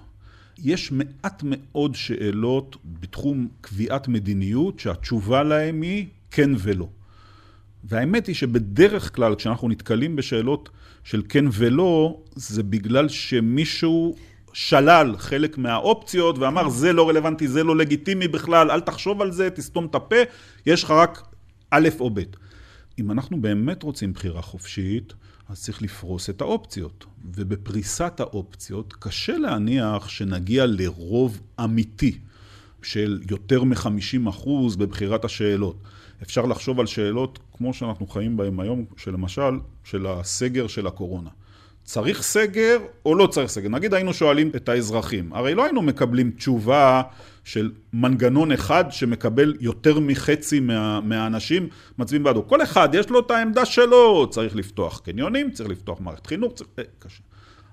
יש 0.59 0.93
מעט 0.93 1.43
מאוד 1.45 1.95
שאלות 1.95 2.77
בתחום 3.01 3.49
קביעת 3.61 4.09
מדיניות 4.09 4.79
שהתשובה 4.79 5.43
להן 5.43 5.83
היא 5.83 6.07
כן 6.31 6.51
ולא. 6.59 6.89
והאמת 7.85 8.27
היא 8.27 8.35
שבדרך 8.35 9.15
כלל 9.15 9.35
כשאנחנו 9.35 9.69
נתקלים 9.69 10.17
בשאלות 10.17 10.69
של 11.05 11.23
כן 11.29 11.45
ולא, 11.53 12.21
זה 12.35 12.63
בגלל 12.63 13.09
שמישהו 13.09 14.17
שלל 14.53 15.15
חלק 15.19 15.59
מהאופציות 15.59 16.39
ואמר 16.39 16.69
זה 16.69 16.93
לא 16.93 17.09
רלוונטי, 17.09 17.49
זה 17.49 17.65
לא 17.65 17.77
לגיטימי 17.77 18.29
בכלל, 18.29 18.71
אל 18.71 18.81
תחשוב 18.81 19.23
על 19.23 19.33
זה, 19.33 19.51
תסתום 19.51 19.87
את 19.87 19.95
הפה, 19.95 20.17
יש 20.67 20.83
לך 20.83 20.91
רק 20.91 21.23
א' 21.71 21.89
או 22.01 22.11
ב'. 22.11 22.23
אם 22.99 23.11
אנחנו 23.11 23.41
באמת 23.41 23.83
רוצים 23.83 24.13
בחירה 24.13 24.43
חופשית, 24.43 25.15
אז 25.49 25.63
צריך 25.63 25.83
לפרוס 25.83 26.31
את 26.31 26.41
האופציות. 26.41 27.07
ובפריסת 27.25 28.21
האופציות 28.21 28.95
קשה 28.99 29.39
להניח 29.39 30.09
שנגיע 30.09 30.67
לרוב 30.67 31.41
אמיתי 31.65 32.19
של 32.83 33.23
יותר 33.31 33.65
מ-50% 33.65 34.49
בבחירת 34.79 35.25
השאלות. 35.25 35.77
אפשר 36.23 36.47
לחשוב 36.47 36.81
על 36.81 36.87
שאלות 36.87 37.39
כמו 37.57 37.75
שאנחנו 37.75 38.07
חיים 38.07 38.37
בהן 38.37 38.61
היום, 38.61 38.85
שלמשל, 38.97 39.59
של 39.85 40.07
הסגר 40.07 40.67
של 40.67 40.87
הקורונה. 40.87 41.31
צריך 41.89 42.23
סגר 42.23 42.79
או 43.07 43.15
לא 43.15 43.27
צריך 43.27 43.51
סגר? 43.51 43.69
נגיד 43.69 43.95
היינו 43.95 44.15
שואלים 44.15 44.51
את 44.57 44.69
האזרחים, 44.69 45.33
הרי 45.33 45.55
לא 45.55 45.65
היינו 45.65 45.83
מקבלים 45.83 46.31
תשובה 46.31 47.03
של 47.45 47.73
מנגנון 47.93 48.53
אחד 48.53 48.85
שמקבל 48.91 49.55
יותר 49.61 50.01
מחצי 50.01 50.61
מה, 50.61 51.01
מהאנשים 51.01 51.69
מצביעים 51.99 52.23
בעדו. 52.23 52.49
כל 52.49 52.63
אחד 52.63 52.89
יש 52.93 53.11
לו 53.11 53.21
את 53.21 53.31
העמדה 53.31 53.65
שלו, 53.65 54.27
צריך 54.31 54.57
לפתוח 54.57 54.99
קניונים, 54.99 55.51
צריך 55.51 55.69
לפתוח 55.69 56.01
מערכת 56.01 56.27
חינוך, 56.27 56.53
צריך... 56.53 56.71
אה, 56.79 56.85
קשה. 56.99 57.23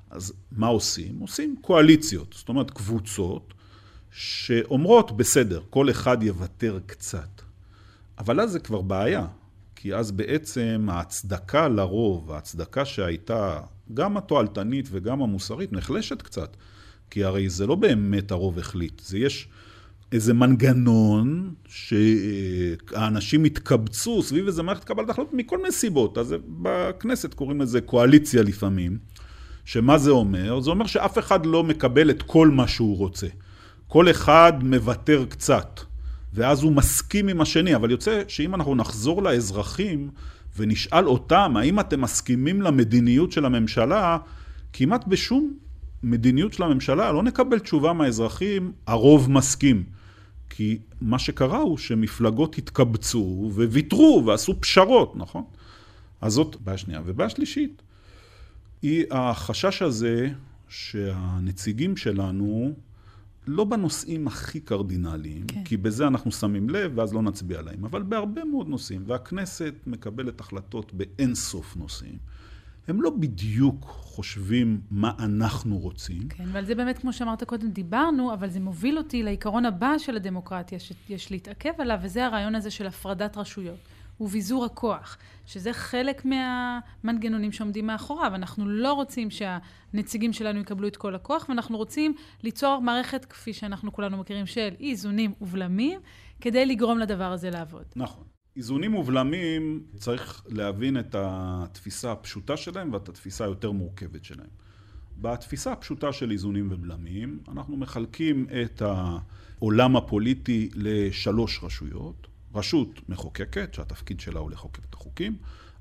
אז 0.10 0.34
מה 0.52 0.68
עושים? 0.68 1.20
עושים 1.20 1.56
קואליציות, 1.62 2.36
זאת 2.38 2.50
אומרת 2.50 2.72
קבוצות 2.72 3.54
שאומרות 4.12 5.18
בסדר, 5.18 5.62
כל 5.70 5.90
אחד 5.90 6.24
יוותר 6.24 6.80
קצת. 6.86 7.42
אבל 8.18 8.42
אז 8.42 8.52
זה 8.52 8.60
כבר 8.60 8.82
בעיה, 8.82 9.28
כי 9.76 9.96
אז 9.96 10.12
בעצם 10.12 10.88
ההצדקה 10.92 11.68
לרוב, 11.68 12.32
ההצדקה 12.32 12.86
שהייתה 12.86 13.60
גם 13.94 14.18
התועלתנית 14.18 14.90
וגם 14.92 15.22
המוסרית 15.22 15.74
נחלשת 15.74 16.22
קצת. 16.22 16.58
כי 17.10 17.24
הרי 17.24 17.50
זה 17.50 17.68
לא 17.68 17.76
באמת 17.76 18.32
הרוב 18.32 18.60
החליט, 18.60 19.00
זה 19.00 19.18
יש 19.18 19.48
איזה 20.12 20.34
מנגנון 20.34 21.54
שהאנשים 21.68 23.44
התקבצו 23.44 24.24
סביב 24.24 24.48
איזה 24.48 24.64
מערכת 24.64 24.84
קבלת 24.84 25.10
החלטות 25.10 25.34
מכל 25.34 25.58
מיני 25.58 25.72
סיבות. 25.72 26.18
אז 26.18 26.36
בכנסת 26.48 27.34
קוראים 27.34 27.62
לזה 27.62 27.82
קואליציה 27.82 28.44
לפעמים, 28.44 28.98
שמה 29.66 29.98
זה 29.98 30.12
אומר? 30.12 30.60
זה 30.60 30.70
אומר 30.70 30.86
שאף 30.86 31.18
אחד 31.18 31.46
לא 31.46 31.64
מקבל 31.64 32.10
את 32.10 32.24
כל 32.24 32.50
מה 32.50 32.68
שהוא 32.68 32.98
רוצה. 32.98 33.28
כל 33.88 34.10
אחד 34.10 34.54
מוותר 34.64 35.26
קצת, 35.30 35.80
ואז 36.34 36.64
הוא 36.64 36.72
מסכים 36.72 37.28
עם 37.28 37.42
השני. 37.42 37.76
אבל 37.76 37.92
יוצא 37.92 38.24
שאם 38.28 38.56
אנחנו 38.56 38.76
נחזור 38.76 39.24
לאזרחים 39.24 40.10
ונשאל 40.58 41.08
אותם, 41.08 41.58
האם 41.58 41.80
אתם 41.80 42.02
מסכימים 42.02 42.62
למדיניות 42.62 43.32
של 43.32 43.46
הממשלה, 43.46 44.18
כמעט 44.74 45.08
בשום 45.08 45.54
מדיניות 46.04 46.54
של 46.54 46.64
הממשלה 46.64 47.12
לא 47.12 47.24
נקבל 47.24 47.60
תשובה 47.60 47.94
מהאזרחים, 47.94 48.72
הרוב 48.88 49.32
מסכים. 49.32 49.84
כי 50.50 50.78
מה 51.02 51.20
שקרה 51.20 51.58
הוא 51.58 51.78
שמפלגות 51.78 52.58
התקבצו 52.58 53.52
וויתרו 53.56 54.24
ועשו 54.26 54.62
פשרות, 54.62 55.16
נכון? 55.16 55.44
אז 56.22 56.34
זאת 56.34 56.56
בעיה 56.62 56.78
שנייה. 56.78 57.02
ובעיה 57.06 57.30
שלישית 57.30 57.82
היא 58.82 59.06
החשש 59.12 59.82
הזה 59.82 60.30
שהנציגים 60.70 61.98
שלנו 61.98 62.74
לא 63.48 63.64
בנושאים 63.64 64.28
הכי 64.28 64.60
קרדינליים, 64.60 65.48
כן. 65.48 65.64
כי 65.64 65.78
בזה 65.78 66.08
אנחנו 66.08 66.32
שמים 66.32 66.70
לב 66.70 66.92
ואז 66.96 67.14
לא 67.14 67.22
נצביע 67.22 67.60
עליהם, 67.60 67.86
אבל 67.86 68.04
בהרבה 68.04 68.46
מאוד 68.46 68.68
נושאים, 68.68 69.04
והכנסת 69.06 69.74
מקבלת 69.88 70.40
החלטות 70.40 70.94
באין 70.94 71.36
סוף 71.36 71.76
נושאים. 71.76 72.18
הם 72.88 73.02
לא 73.02 73.10
בדיוק 73.10 73.86
חושבים 73.86 74.82
מה 74.92 75.12
אנחנו 75.20 75.78
רוצים. 75.78 76.28
כן, 76.30 76.44
ועל 76.52 76.66
זה 76.66 76.76
באמת, 76.76 76.98
כמו 76.98 77.14
שאמרת 77.14 77.44
קודם, 77.44 77.70
דיברנו, 77.70 78.34
אבל 78.34 78.50
זה 78.50 78.60
מוביל 78.60 78.98
אותי 78.98 79.24
לעיקרון 79.24 79.66
הבא 79.66 79.98
של 79.98 80.16
הדמוקרטיה, 80.16 80.80
שיש 80.80 81.32
להתעכב 81.32 81.74
עליו, 81.78 82.00
וזה 82.02 82.26
הרעיון 82.26 82.56
הזה 82.56 82.72
של 82.72 82.88
הפרדת 82.88 83.38
רשויות. 83.38 83.78
וביזור 84.20 84.66
הכוח, 84.66 85.18
שזה 85.46 85.74
חלק 85.74 86.26
מהמנגנונים 86.26 87.52
שעומדים 87.52 87.88
מאחוריו. 87.88 88.36
אנחנו 88.36 88.70
לא 88.70 88.94
רוצים 88.94 89.30
שהנציגים 89.32 90.34
שלנו 90.34 90.60
יקבלו 90.60 90.88
את 90.88 90.98
כל 90.98 91.16
הכוח, 91.16 91.46
ואנחנו 91.50 91.78
רוצים 91.78 92.16
ליצור 92.44 92.80
מערכת, 92.82 93.26
כפי 93.26 93.54
שאנחנו 93.54 93.94
כולנו 93.94 94.18
מכירים, 94.18 94.46
של 94.46 94.70
איזונים 94.80 95.34
ובלמים, 95.42 96.00
כדי 96.42 96.66
לגרום 96.66 97.00
לדבר 97.00 97.32
הזה 97.32 97.50
לעבוד. 97.50 97.86
נכון. 97.96 98.24
איזונים 98.58 98.96
ובלמים, 98.96 99.84
צריך 99.96 100.44
להבין 100.48 101.00
את 101.00 101.16
התפיסה 101.18 102.12
הפשוטה 102.12 102.58
שלהם 102.58 102.94
ואת 102.94 103.10
התפיסה 103.10 103.44
היותר 103.44 103.72
מורכבת 103.72 104.26
שלהם. 104.26 104.48
בתפיסה 105.18 105.72
הפשוטה 105.72 106.14
של 106.14 106.32
איזונים 106.32 106.68
ובלמים, 106.72 107.40
אנחנו 107.48 107.78
מחלקים 107.78 108.48
את 108.64 108.82
העולם 108.82 109.96
הפוליטי 109.96 110.70
לשלוש 110.76 111.64
רשויות. 111.64 112.28
רשות 112.56 113.10
מחוקקת, 113.10 113.74
שהתפקיד 113.74 114.20
שלה 114.20 114.40
הוא 114.40 114.52
לחוקק 114.52 114.86
את 114.90 114.94
החוקים, 114.94 115.36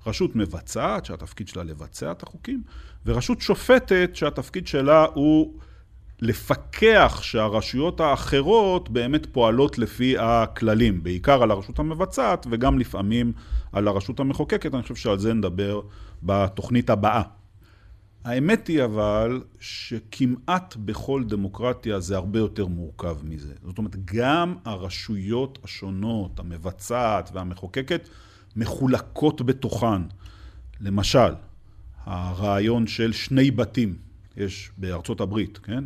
רשות 0.06 0.37
מבצעת, 0.37 1.04
שהתפקיד 1.04 1.48
שלה 1.48 1.62
לבצע 1.62 2.12
את 2.12 2.22
החוקים, 2.22 2.62
ורשות 3.06 3.40
שופטת, 3.40 4.10
שהתפקיד 4.14 4.66
שלה 4.66 5.06
הוא 5.14 5.54
לפקח 6.20 7.20
שהרשויות 7.22 8.00
האחרות 8.00 8.88
באמת 8.88 9.26
פועלות 9.32 9.78
לפי 9.78 10.18
הכללים, 10.18 11.02
בעיקר 11.02 11.42
על 11.42 11.50
הרשות 11.50 11.78
המבצעת 11.78 12.46
וגם 12.50 12.78
לפעמים 12.78 13.32
על 13.72 13.88
הרשות 13.88 14.20
המחוקקת, 14.20 14.74
אני 14.74 14.82
חושב 14.82 14.94
שעל 14.94 15.18
זה 15.18 15.34
נדבר 15.34 15.80
בתוכנית 16.22 16.90
הבאה. 16.90 17.22
האמת 18.24 18.66
היא 18.66 18.84
אבל 18.84 19.42
שכמעט 19.60 20.76
בכל 20.76 21.24
דמוקרטיה 21.24 22.00
זה 22.00 22.16
הרבה 22.16 22.38
יותר 22.38 22.66
מורכב 22.66 23.16
מזה. 23.24 23.54
זאת 23.62 23.78
אומרת, 23.78 23.96
גם 24.04 24.56
הרשויות 24.64 25.58
השונות, 25.64 26.38
המבצעת 26.38 27.30
והמחוקקת, 27.32 28.08
מחולקות 28.56 29.42
בתוכן. 29.42 30.02
למשל, 30.80 31.34
הרעיון 32.04 32.87
של 32.87 33.12
שני 33.12 33.50
בתים, 33.50 33.96
יש 34.37 34.70
בארצות 34.78 35.20
הברית, 35.20 35.58
כן? 35.58 35.84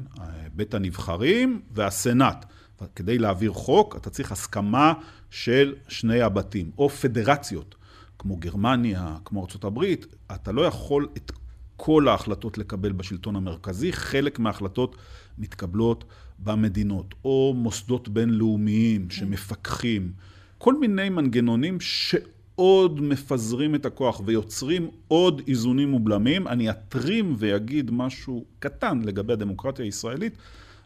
בית 0.57 0.75
הנבחרים 0.75 1.63
והסנאט. 1.71 2.47
כדי 2.95 3.19
להעביר 3.19 3.53
חוק, 3.53 3.97
אתה 3.97 4.11
צריך 4.11 4.33
הסכמה 4.33 4.93
של 5.31 5.75
שני 5.89 6.23
הבתים, 6.23 6.71
או 6.79 6.89
פדרציות, 6.89 7.75
כמו 8.19 8.37
גרמניה, 8.37 9.17
כמו 9.25 9.41
ארצות 9.41 9.65
הברית, 9.65 10.07
אתה 10.35 10.53
לא 10.53 10.63
יכול 10.63 11.09
את 11.17 11.33
כל 11.81 12.09
ההחלטות 12.09 12.59
לקבל 12.59 12.93
בשלטון 12.93 13.37
המרכזי, 13.37 13.93
חלק 13.93 14.39
מההחלטות 14.39 14.97
מתקבלות 15.39 16.05
במדינות, 16.39 17.15
או 17.25 17.55
מוסדות 17.57 18.09
בינלאומיים 18.09 19.11
שמפקחים, 19.11 20.13
כל 20.59 20.79
מיני 20.79 21.09
מנגנונים 21.09 21.81
שעוד 21.81 23.01
מפזרים 23.01 23.75
את 23.75 23.87
הכוח 23.87 24.21
ויוצרים 24.25 24.91
עוד 25.09 25.43
איזונים 25.49 25.95
ובלמים. 25.95 26.49
אני 26.49 26.71
אתרים 26.71 27.35
ואגיד 27.39 27.91
משהו 27.91 28.45
קטן 28.59 29.01
לגבי 29.05 29.33
הדמוקרטיה 29.33 29.85
הישראלית. 29.85 30.37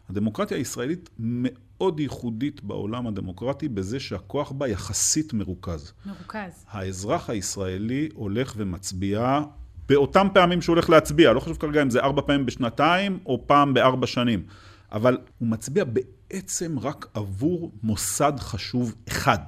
הדמוקרטיה 0.09 0.57
הישראלית 0.57 1.09
מאוד 1.19 1.99
ייחודית 1.99 2.63
בעולם 2.63 3.07
הדמוקרטי 3.07 3.69
בזה 3.69 3.99
שהכוח 3.99 4.51
בה 4.51 4.67
יחסית 4.67 5.33
מרוכז. 5.33 5.93
מרוכז. 6.05 6.65
האזרח 6.69 7.29
הישראלי 7.29 8.09
הולך 8.13 8.53
ומצביע 8.57 9.41
באותם 9.89 10.27
פעמים 10.33 10.61
שהוא 10.61 10.73
הולך 10.73 10.89
להצביע, 10.89 11.33
לא 11.33 11.39
חשוב 11.39 11.57
כרגע 11.57 11.81
אם 11.81 11.89
זה 11.89 11.99
ארבע 11.99 12.21
פעמים 12.21 12.45
בשנתיים 12.45 13.19
או 13.25 13.43
פעם 13.47 13.73
בארבע 13.73 14.07
שנים, 14.07 14.43
אבל 14.91 15.17
הוא 15.39 15.49
מצביע 15.49 15.83
בעצם 15.83 16.79
רק 16.79 17.05
עבור 17.13 17.71
מוסד 17.83 18.33
חשוב 18.39 18.95
אחד, 19.07 19.39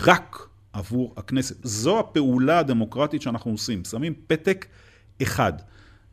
רק 0.00 0.46
עבור 0.72 1.14
הכנסת. 1.16 1.56
זו 1.62 2.00
הפעולה 2.00 2.58
הדמוקרטית 2.58 3.22
שאנחנו 3.22 3.50
עושים, 3.50 3.84
שמים 3.84 4.14
פתק 4.26 4.66
אחד. 5.22 5.52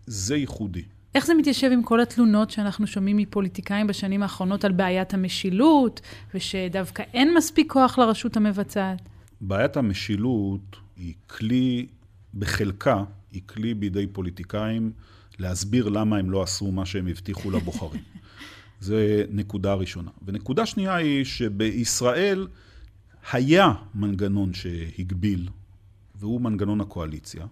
זה 0.07 0.35
ייחודי. 0.35 0.83
איך 1.15 1.25
זה 1.25 1.33
מתיישב 1.33 1.69
עם 1.73 1.83
כל 1.83 1.99
התלונות 2.01 2.51
שאנחנו 2.51 2.87
שומעים 2.87 3.17
מפוליטיקאים 3.17 3.87
בשנים 3.87 4.23
האחרונות 4.23 4.65
על 4.65 4.71
בעיית 4.71 5.13
המשילות, 5.13 6.01
ושדווקא 6.33 7.03
אין 7.13 7.33
מספיק 7.37 7.71
כוח 7.71 7.99
לרשות 7.99 8.37
המבצעת? 8.37 9.01
בעיית 9.41 9.77
המשילות 9.77 10.75
היא 10.95 11.13
כלי 11.27 11.87
בחלקה 12.33 13.03
היא 13.37 13.43
כלי 13.45 13.73
בידי 13.73 14.07
פוליטיקאים 14.07 14.91
להסביר 15.39 15.89
למה 15.89 16.17
הם 16.17 16.31
לא 16.31 16.43
עשו 16.43 16.71
מה 16.71 16.85
שהם 16.85 17.07
הבטיחו 17.07 17.51
לבוחרים. 17.51 18.01
זה 18.87 19.25
נקודה 19.29 19.73
ראשונה. 19.73 20.11
ונקודה 20.25 20.65
שנייה 20.65 20.95
היא 20.95 21.25
שבישראל 21.25 22.47
היה 23.31 23.73
מנגנון 23.95 24.53
שהגביל, 24.53 25.49
והוא 26.15 26.41
מנגנון 26.41 26.81
הקואליציה, 26.81 27.45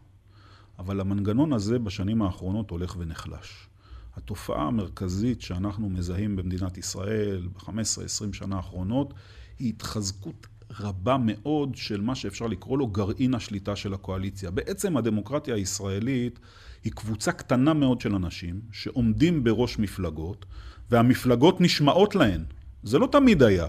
אבל 0.80 1.00
המנגנון 1.00 1.54
הזה 1.54 1.80
בשנים 1.80 2.21
האחרונות 2.21 2.69
הולך 2.69 2.95
ונחלש. 3.00 3.67
התופעה 4.15 4.67
המרכזית 4.67 5.41
שאנחנו 5.41 5.89
מזהים 5.89 6.36
במדינת 6.36 6.78
ישראל 6.78 7.48
ב-15-20 7.54 8.34
שנה 8.34 8.56
האחרונות 8.56 9.13
היא 9.60 9.69
התחזקות 9.69 10.48
רבה 10.80 11.17
מאוד 11.19 11.75
של 11.75 12.01
מה 12.01 12.15
שאפשר 12.15 12.47
לקרוא 12.47 12.78
לו 12.78 12.88
גרעין 12.88 13.34
השליטה 13.34 13.75
של 13.75 13.93
הקואליציה. 13.93 14.51
בעצם 14.51 14.97
הדמוקרטיה 14.97 15.56
הישראלית 15.56 16.39
היא 16.84 16.91
קבוצה 16.91 17.32
קטנה 17.32 17.73
מאוד 17.73 18.01
של 18.01 18.15
אנשים 18.15 18.60
שעומדים 18.71 19.43
בראש 19.43 19.80
מפלגות, 19.80 20.45
והמפלגות 20.91 21.62
נשמעות 21.62 22.15
להן. 22.15 22.43
זה 22.84 22.99
לא 22.99 23.08
תמיד 23.12 23.43
היה. 23.43 23.67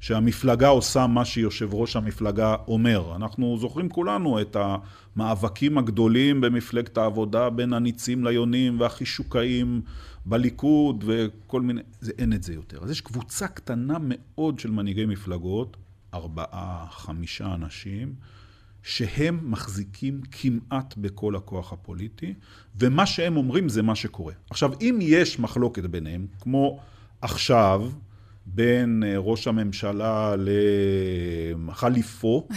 שהמפלגה 0.00 0.68
עושה 0.68 1.06
מה 1.06 1.24
שיושב 1.24 1.74
ראש 1.74 1.96
המפלגה 1.96 2.56
אומר. 2.68 3.16
אנחנו 3.16 3.58
זוכרים 3.60 3.88
כולנו 3.88 4.40
את 4.40 4.56
המאבקים 5.16 5.78
הגדולים 5.78 6.40
במפלגת 6.40 6.98
העבודה 6.98 7.50
בין 7.50 7.72
הניצים 7.72 8.24
ליונים 8.24 8.80
והחישוקאים 8.80 9.80
בליכוד 10.26 11.04
וכל 11.06 11.60
מיני... 11.60 11.80
זה, 12.00 12.12
אין 12.18 12.32
את 12.32 12.42
זה 12.42 12.54
יותר. 12.54 12.78
אז 12.82 12.90
יש 12.90 13.00
קבוצה 13.00 13.48
קטנה 13.48 13.98
מאוד 14.00 14.58
של 14.58 14.70
מנהיגי 14.70 15.06
מפלגות 15.06 15.76
ארבעה, 16.14 16.86
חמישה 16.90 17.54
אנשים, 17.54 18.14
שהם 18.82 19.38
מחזיקים 19.42 20.20
כמעט 20.30 20.94
בכל 20.96 21.36
הכוח 21.36 21.72
הפוליטי, 21.72 22.34
ומה 22.80 23.06
שהם 23.06 23.36
אומרים 23.36 23.68
זה 23.68 23.82
מה 23.82 23.94
שקורה. 23.94 24.32
עכשיו, 24.50 24.72
אם 24.80 24.98
יש 25.02 25.38
מחלוקת 25.38 25.84
ביניהם, 25.84 26.26
כמו 26.40 26.80
עכשיו, 27.22 27.90
בין 28.46 29.02
אה, 29.06 29.18
ראש 29.18 29.48
הממשלה 29.48 30.34
לחליפו, 30.38 32.48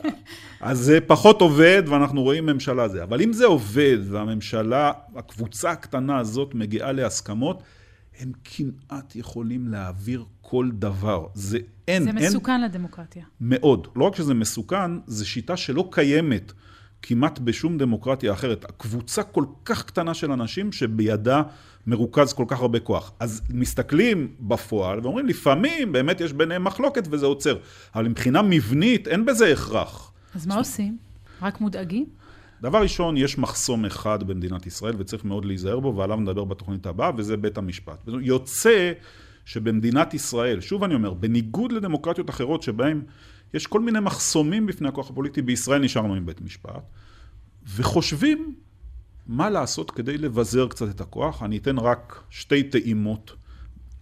אז 0.60 0.78
זה 0.78 0.98
פחות 1.06 1.40
עובד 1.40 1.82
ואנחנו 1.86 2.22
רואים 2.22 2.46
ממשלה 2.46 2.88
זה. 2.88 3.02
אבל 3.02 3.20
אם 3.20 3.32
זה 3.32 3.46
עובד 3.46 3.98
והממשלה, 4.10 4.92
הקבוצה 5.16 5.70
הקטנה 5.70 6.18
הזאת 6.18 6.54
מגיעה 6.54 6.92
להסכמות, 6.92 7.62
הם 8.18 8.32
כמעט 8.44 9.16
יכולים 9.16 9.68
להעביר 9.68 10.24
כל 10.40 10.70
דבר. 10.72 11.26
זה 11.34 11.58
אין, 11.88 12.04
זה 12.04 12.12
מסוכן 12.12 12.52
אין, 12.52 12.62
לדמוקרטיה. 12.62 13.24
מאוד. 13.40 13.88
לא 13.96 14.04
רק 14.04 14.16
שזה 14.16 14.34
מסוכן, 14.34 14.90
זו 15.06 15.28
שיטה 15.28 15.56
שלא 15.56 15.88
קיימת 15.92 16.52
כמעט 17.02 17.38
בשום 17.38 17.78
דמוקרטיה 17.78 18.32
אחרת. 18.32 18.64
הקבוצה 18.64 19.22
כל 19.22 19.44
כך 19.64 19.84
קטנה 19.84 20.14
של 20.14 20.32
אנשים 20.32 20.72
שבידה 20.72 21.42
מרוכז 21.86 22.32
כל 22.32 22.44
כך 22.48 22.60
הרבה 22.60 22.80
כוח. 22.80 23.12
אז 23.20 23.42
מסתכלים 23.50 24.34
בפועל 24.40 25.00
ואומרים, 25.02 25.26
לפעמים 25.26 25.92
באמת 25.92 26.20
יש 26.20 26.32
ביניהם 26.32 26.64
מחלוקת 26.64 27.08
וזה 27.10 27.26
עוצר. 27.26 27.56
אבל 27.94 28.08
מבחינה 28.08 28.42
מבנית 28.42 29.08
אין 29.08 29.24
בזה 29.24 29.52
הכרח. 29.52 30.12
אז 30.34 30.46
מה 30.46 30.56
עושים? 30.56 30.96
רק 31.42 31.60
מודאגים? 31.60 32.06
דבר 32.64 32.82
ראשון, 32.82 33.16
יש 33.16 33.38
מחסום 33.38 33.84
אחד 33.84 34.22
במדינת 34.22 34.66
ישראל 34.66 34.94
וצריך 34.98 35.24
מאוד 35.24 35.44
להיזהר 35.44 35.80
בו, 35.80 35.96
ועליו 35.96 36.16
נדבר 36.16 36.44
בתוכנית 36.44 36.86
הבאה, 36.86 37.10
וזה 37.16 37.36
בית 37.36 37.58
המשפט. 37.58 38.08
יוצא 38.20 38.92
שבמדינת 39.44 40.14
ישראל, 40.14 40.60
שוב 40.60 40.84
אני 40.84 40.94
אומר, 40.94 41.14
בניגוד 41.14 41.72
לדמוקרטיות 41.72 42.30
אחרות 42.30 42.62
שבהן 42.62 43.02
יש 43.54 43.66
כל 43.66 43.80
מיני 43.80 44.00
מחסומים 44.00 44.66
בפני 44.66 44.88
הכוח 44.88 45.10
הפוליטי, 45.10 45.42
בישראל 45.42 45.82
נשארנו 45.82 46.14
עם 46.14 46.26
בית 46.26 46.40
משפט, 46.40 46.82
וחושבים 47.76 48.54
מה 49.26 49.50
לעשות 49.50 49.90
כדי 49.90 50.18
לבזר 50.18 50.68
קצת 50.68 50.88
את 50.90 51.00
הכוח. 51.00 51.42
אני 51.42 51.56
אתן 51.56 51.78
רק 51.78 52.22
שתי 52.30 52.62
טעימות 52.62 53.34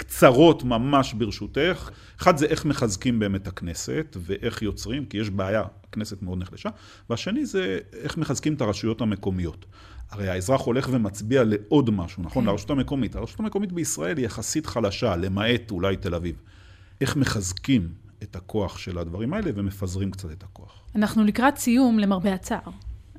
קצרות 0.03 0.65
ממש 0.65 1.13
ברשותך. 1.13 1.91
אחד 2.21 2.37
זה 2.37 2.47
איך 2.47 2.65
מחזקים 2.65 3.19
באמת 3.19 3.47
הכנסת 3.47 4.17
ואיך 4.21 4.63
יוצרים, 4.63 5.05
כי 5.05 5.19
יש 5.19 5.31
בעיה, 5.31 5.63
הכנסת 5.89 6.23
מאוד 6.23 6.39
נחלשה. 6.39 6.69
והשני 7.11 7.47
זה 7.47 7.79
איך 7.93 8.17
מחזקים 8.17 8.55
את 8.55 8.61
הרשויות 8.61 9.01
המקומיות. 9.01 9.67
הרי 10.11 10.29
האזרח 10.29 10.61
הולך 10.61 10.89
ומצביע 10.93 11.45
לעוד 11.45 11.91
משהו, 11.91 12.23
נכון? 12.23 12.45
כן. 12.45 12.51
לרשות 12.51 12.71
המקומית. 12.71 13.17
הרשות 13.17 13.41
המקומית 13.41 13.73
בישראל 13.73 14.17
היא 14.17 14.27
יחסית 14.27 14.67
חלשה, 14.67 15.17
למעט 15.17 15.71
אולי 15.71 15.97
תל 15.97 16.15
אביב. 16.15 16.37
איך 17.01 17.17
מחזקים 17.17 17.89
את 18.23 18.37
הכוח 18.37 18.79
של 18.79 18.99
הדברים 18.99 19.35
האלה 19.35 19.51
ומפזרים 19.55 20.11
קצת 20.11 20.31
את 20.31 20.43
הכוח. 20.43 20.83
אנחנו 20.95 21.25
לקראת 21.25 21.57
סיום, 21.57 21.99
למרבה 21.99 22.35
הצער. 22.35 22.71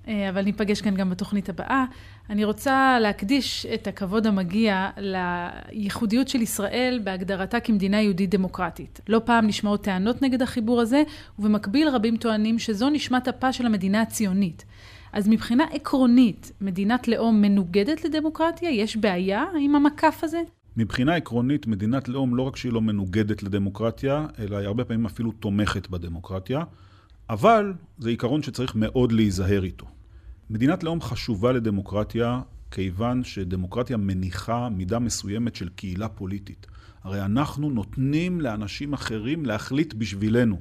אה, 0.08 0.30
אבל 0.30 0.42
ניפגש 0.42 0.82
כאן 0.82 0.96
גם 0.96 1.10
בתוכנית 1.10 1.50
הבאה. 1.50 1.86
אני 2.30 2.46
רוצה 2.46 2.98
להקדיש 3.02 3.66
את 3.66 3.88
הכבוד 3.88 4.28
המגיע 4.28 4.90
לייחודיות 4.98 6.28
של 6.28 6.42
ישראל 6.42 7.00
בהגדרתה 7.04 7.60
כמדינה 7.60 8.02
יהודית 8.02 8.30
דמוקרטית. 8.30 9.02
לא 9.08 9.22
פעם 9.26 9.48
נשמעות 9.48 9.84
טענות 9.84 10.22
נגד 10.22 10.42
החיבור 10.42 10.82
הזה, 10.82 11.04
ובמקביל 11.40 11.90
רבים 11.90 12.18
טוענים 12.18 12.60
שזו 12.60 12.90
נשמת 12.90 13.28
אפה 13.28 13.54
של 13.54 13.66
המדינה 13.66 14.02
הציונית. 14.02 14.66
אז 15.14 15.28
מבחינה 15.28 15.64
עקרונית, 15.72 16.52
מדינת 16.62 17.08
לאום 17.08 17.42
מנוגדת 17.42 18.06
לדמוקרטיה? 18.06 18.70
יש 18.70 18.98
בעיה 18.98 19.46
עם 19.60 19.76
המקף 19.76 20.20
הזה? 20.24 20.42
מבחינה 20.78 21.16
עקרונית, 21.16 21.68
מדינת 21.68 22.10
לאום 22.10 22.36
לא 22.36 22.42
רק 22.44 22.56
שהיא 22.56 22.74
לא 22.74 22.82
מנוגדת 22.82 23.44
לדמוקרטיה, 23.44 24.26
אלא 24.40 24.58
היא 24.58 24.68
הרבה 24.68 24.86
פעמים 24.86 25.06
אפילו 25.06 25.32
תומכת 25.32 25.90
בדמוקרטיה. 25.90 26.64
אבל 27.30 27.74
זה 27.98 28.10
עיקרון 28.10 28.44
שצריך 28.44 28.76
מאוד 28.76 29.12
להיזהר 29.12 29.64
איתו. 29.64 29.86
מדינת 30.50 30.84
לאום 30.84 31.02
חשובה 31.02 31.52
לדמוקרטיה 31.52 32.42
כיוון 32.72 33.24
שדמוקרטיה 33.24 33.98
מניחה 33.98 34.70
מידה 34.70 35.00
מסוימת 35.00 35.56
של 35.56 35.70
קהילה 35.70 36.10
פוליטית. 36.10 36.68
הרי 37.04 37.26
אנחנו 37.26 37.70
נותנים 37.70 38.42
לאנשים 38.42 38.94
אחרים 38.94 39.46
להחליט 39.46 39.94
בשבילנו. 39.94 40.60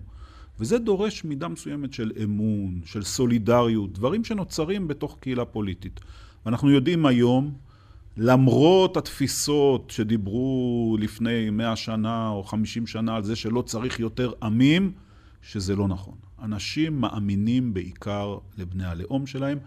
וזה 0.60 0.78
דורש 0.78 1.24
מידה 1.24 1.48
מסוימת 1.48 1.92
של 1.92 2.12
אמון, 2.24 2.80
של 2.84 3.02
סולידריות, 3.02 3.92
דברים 3.92 4.24
שנוצרים 4.24 4.88
בתוך 4.88 5.16
קהילה 5.20 5.44
פוליטית. 5.44 6.00
ואנחנו 6.46 6.70
יודעים 6.70 7.06
היום, 7.06 7.54
למרות 8.16 8.96
התפיסות 8.96 9.90
שדיברו 9.90 10.96
לפני 11.00 11.50
100 11.50 11.76
שנה 11.76 12.28
או 12.28 12.44
50 12.44 12.86
שנה 12.86 13.16
על 13.16 13.24
זה 13.24 13.36
שלא 13.36 13.62
צריך 13.62 14.00
יותר 14.00 14.32
עמים, 14.42 14.92
שזה 15.42 15.76
לא 15.76 15.88
נכון. 15.88 16.14
אנשים 16.42 17.00
מאמינים 17.00 17.74
בעיקר 17.74 18.38
לבני 18.58 18.84
הלאום 18.84 19.26
שלהם, 19.26 19.58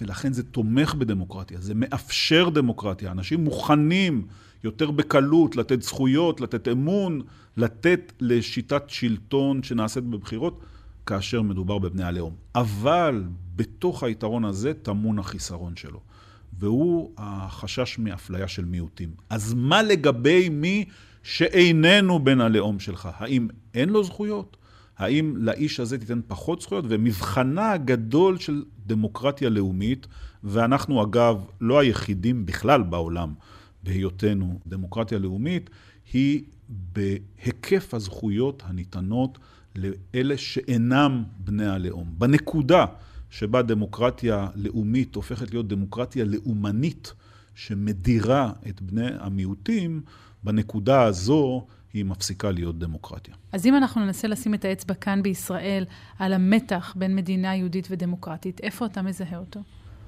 ולכן 0.00 0.32
זה 0.32 0.42
תומך 0.42 0.94
בדמוקרטיה, 0.94 1.60
זה 1.60 1.74
מאפשר 1.74 2.48
דמוקרטיה. 2.48 3.10
אנשים 3.10 3.44
מוכנים 3.44 4.26
יותר 4.64 4.90
בקלות 4.90 5.56
לתת 5.56 5.82
זכויות, 5.82 6.40
לתת 6.40 6.68
אמון, 6.68 7.20
לתת 7.56 8.12
לשיטת 8.20 8.82
שלטון 8.88 9.62
שנעשית 9.62 10.04
בבחירות, 10.04 10.60
כאשר 11.06 11.42
מדובר 11.42 11.78
בבני 11.78 12.04
הלאום. 12.04 12.34
אבל 12.54 13.24
בתוך 13.56 14.02
היתרון 14.02 14.44
הזה 14.44 14.74
טמון 14.74 15.18
החיסרון 15.18 15.76
שלו, 15.76 16.00
והוא 16.58 17.12
החשש 17.16 17.98
מאפליה 17.98 18.48
של 18.48 18.64
מיעוטים. 18.64 19.10
אז 19.30 19.54
מה 19.54 19.82
לגבי 19.82 20.48
מי 20.48 20.84
שאיננו 21.22 22.24
בן 22.24 22.40
הלאום 22.40 22.80
שלך? 22.80 23.08
האם 23.12 23.48
אין 23.74 23.88
לו 23.88 24.04
זכויות? 24.04 24.56
האם 24.98 25.36
לאיש 25.36 25.80
הזה 25.80 25.98
תיתן 25.98 26.20
פחות 26.26 26.60
זכויות? 26.60 26.84
ומבחנה 26.88 27.72
הגדול 27.72 28.38
של 28.38 28.64
דמוקרטיה 28.86 29.50
לאומית, 29.50 30.06
ואנחנו 30.44 31.02
אגב 31.02 31.44
לא 31.60 31.78
היחידים 31.78 32.46
בכלל 32.46 32.82
בעולם 32.82 33.34
בהיותנו 33.82 34.60
דמוקרטיה 34.66 35.18
לאומית, 35.18 35.70
היא 36.12 36.42
בהיקף 36.68 37.94
הזכויות 37.94 38.62
הניתנות 38.66 39.38
לאלה 39.76 40.36
שאינם 40.36 41.24
בני 41.38 41.66
הלאום. 41.66 42.14
בנקודה 42.18 42.86
שבה 43.30 43.62
דמוקרטיה 43.62 44.48
לאומית 44.54 45.14
הופכת 45.14 45.50
להיות 45.50 45.68
דמוקרטיה 45.68 46.24
לאומנית 46.24 47.12
שמדירה 47.54 48.52
את 48.68 48.82
בני 48.82 49.08
המיעוטים, 49.18 50.00
בנקודה 50.44 51.02
הזו 51.02 51.66
היא 51.94 52.04
מפסיקה 52.04 52.50
להיות 52.50 52.78
דמוקרטיה. 52.78 53.34
אז 53.52 53.66
אם 53.66 53.76
אנחנו 53.76 54.04
ננסה 54.04 54.28
לשים 54.28 54.54
את 54.54 54.64
האצבע 54.64 54.94
כאן 54.94 55.22
בישראל 55.22 55.84
על 56.18 56.32
המתח 56.32 56.94
בין 56.96 57.16
מדינה 57.16 57.54
יהודית 57.54 57.88
ודמוקרטית, 57.90 58.60
איפה 58.60 58.86
אתה 58.86 59.02
מזהה 59.02 59.38
אותו? 59.38 59.60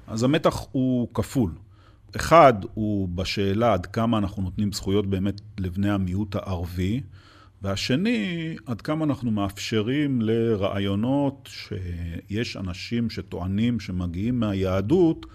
אז 0.07 0.23
המתח 0.23 0.65
הוא 0.71 1.07
כפול. 1.13 1.51
אחד 2.15 2.53
הוא 2.73 3.09
בשאלה 3.09 3.73
עד 3.73 3.85
כמה 3.85 4.17
אנחנו 4.17 4.43
נותנים 4.43 4.71
זכויות 4.71 5.07
באמת 5.07 5.41
לבני 5.57 5.89
המיעוט 5.89 6.35
הערבי, 6.35 7.01
והשני, 7.61 8.55
עד 8.65 8.81
כמה 8.81 9.05
אנחנו 9.05 9.31
מאפשרים 9.31 10.21
לרעיונות 10.21 11.49
שיש 11.51 12.57
אנשים 12.57 13.09
שטוענים 13.09 13.79
שמגיעים 13.79 14.39
מהיהדות 14.39 15.25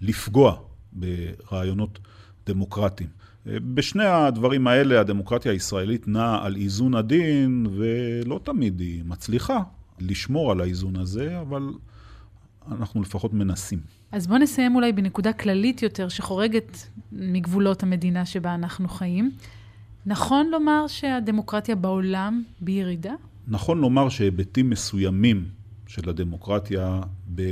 לפגוע 0.00 0.56
ברעיונות 0.92 1.98
דמוקרטיים. 2.46 3.08
בשני 3.46 4.04
הדברים 4.04 4.66
האלה 4.66 5.00
הדמוקרטיה 5.00 5.52
הישראלית 5.52 6.08
נעה 6.08 6.46
על 6.46 6.56
איזון 6.56 6.94
עדין, 6.94 7.66
ולא 7.76 8.40
תמיד 8.42 8.80
היא 8.80 9.02
מצליחה 9.06 9.62
לשמור 10.00 10.52
על 10.52 10.60
האיזון 10.60 10.96
הזה, 10.96 11.40
אבל 11.40 11.72
אנחנו 12.72 13.02
לפחות 13.02 13.34
מנסים. 13.34 13.78
אז 14.12 14.26
בואו 14.26 14.38
נסיים 14.38 14.74
אולי 14.74 14.92
בנקודה 14.92 15.32
כללית 15.32 15.82
יותר, 15.82 16.08
שחורגת 16.08 16.86
מגבולות 17.12 17.82
המדינה 17.82 18.26
שבה 18.26 18.54
אנחנו 18.54 18.88
חיים. 18.88 19.30
נכון 20.06 20.50
לומר 20.50 20.86
שהדמוקרטיה 20.86 21.74
בעולם 21.74 22.42
בירידה? 22.60 23.12
נכון 23.48 23.80
לומר 23.80 24.08
שהיבטים 24.08 24.70
מסוימים 24.70 25.44
של 25.86 26.10
הדמוקרטיה, 26.10 27.00
ב... 27.34 27.42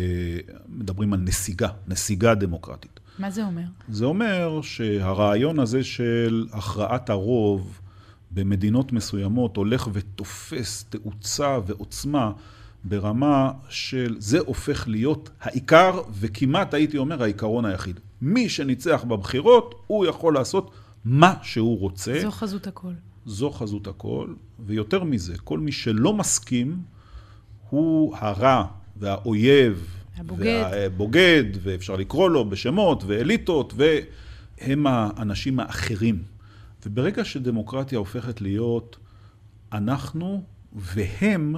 מדברים 0.69 1.13
על 1.13 1.21
נסיגה, 1.21 1.69
נסיגה 1.89 2.35
דמוקרטית. 2.35 3.00
מה 3.21 3.31
זה 3.31 3.45
אומר? 3.45 3.63
זה 3.89 4.05
אומר 4.05 4.61
שהרעיון 4.63 5.59
הזה 5.59 5.85
של 5.85 6.47
הכרעת 6.53 7.11
הרוב 7.11 7.81
במדינות 8.31 8.93
מסוימות 8.93 9.57
הולך 9.57 9.89
ותופס 9.93 10.85
תאוצה 10.85 11.59
ועוצמה 11.67 12.33
ברמה 12.85 13.53
של 13.69 14.17
זה 14.19 14.39
הופך 14.39 14.89
להיות 14.89 15.31
העיקר, 15.41 16.01
וכמעט 16.13 16.75
הייתי 16.75 16.99
אומר 16.99 17.23
העיקרון 17.23 17.65
היחיד. 17.65 18.01
מי 18.23 18.49
שניצח 18.49 19.05
בבחירות, 19.09 19.75
הוא 19.87 20.07
יכול 20.07 20.35
לעשות 20.35 20.71
מה 21.05 21.35
שהוא 21.43 21.79
רוצה. 21.79 22.21
זו 22.23 22.31
חזות 22.31 22.67
הכל. 22.67 22.93
זו 23.27 23.51
חזות 23.51 23.87
הכל, 23.87 24.35
ויותר 24.67 25.05
מזה, 25.05 25.39
כל 25.45 25.59
מי 25.59 25.73
שלא 25.73 26.13
מסכים 26.13 26.83
הוא 27.71 28.17
הרע 28.17 28.65
והאויב 28.97 30.00
הבוגד. 30.21 30.69
והבוגד, 30.73 31.45
ואפשר 31.63 31.97
לקרוא 31.97 32.31
לו 32.31 32.51
בשמות, 32.51 33.05
ואליטות, 33.07 33.75
והם 33.77 34.87
האנשים 34.87 35.61
האחרים. 35.61 36.23
וברגע 36.87 37.25
שדמוקרטיה 37.25 37.99
הופכת 37.99 38.41
להיות 38.41 38.97
אנחנו 39.73 40.43
והם, 40.73 41.55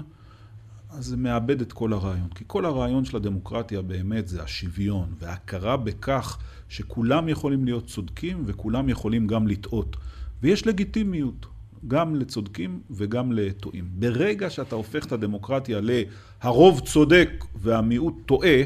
אז 0.90 1.05
זה 1.05 1.16
מאבד 1.16 1.61
את 1.61 1.72
כל 1.72 1.92
הרעיון. 1.92 2.29
כי 2.35 2.44
כל 2.46 2.64
הרעיון 2.64 3.05
של 3.05 3.16
הדמוקרטיה 3.16 3.83
באמת 3.83 4.29
זה 4.29 4.42
השוויון, 4.42 5.12
וההכרה 5.18 5.77
בכך 5.77 6.38
שכולם 6.68 7.29
יכולים 7.29 7.64
להיות 7.64 7.87
צודקים 7.87 8.42
וכולם 8.46 8.88
יכולים 8.88 9.27
גם 9.27 9.48
לטעות. 9.48 9.96
ויש 10.42 10.66
לגיטימיות. 10.66 11.46
גם 11.88 12.14
לצודקים 12.14 12.81
וגם 12.90 13.33
לטועים. 13.33 13.85
ברגע 13.90 14.51
שאתה 14.51 14.75
הופך 14.75 15.07
את 15.07 15.12
הדמוקרטיה 15.12 15.81
ל"הרוב 15.81 16.81
צודק 16.81 17.45
והמיעוט 17.55 18.14
טועה", 18.27 18.62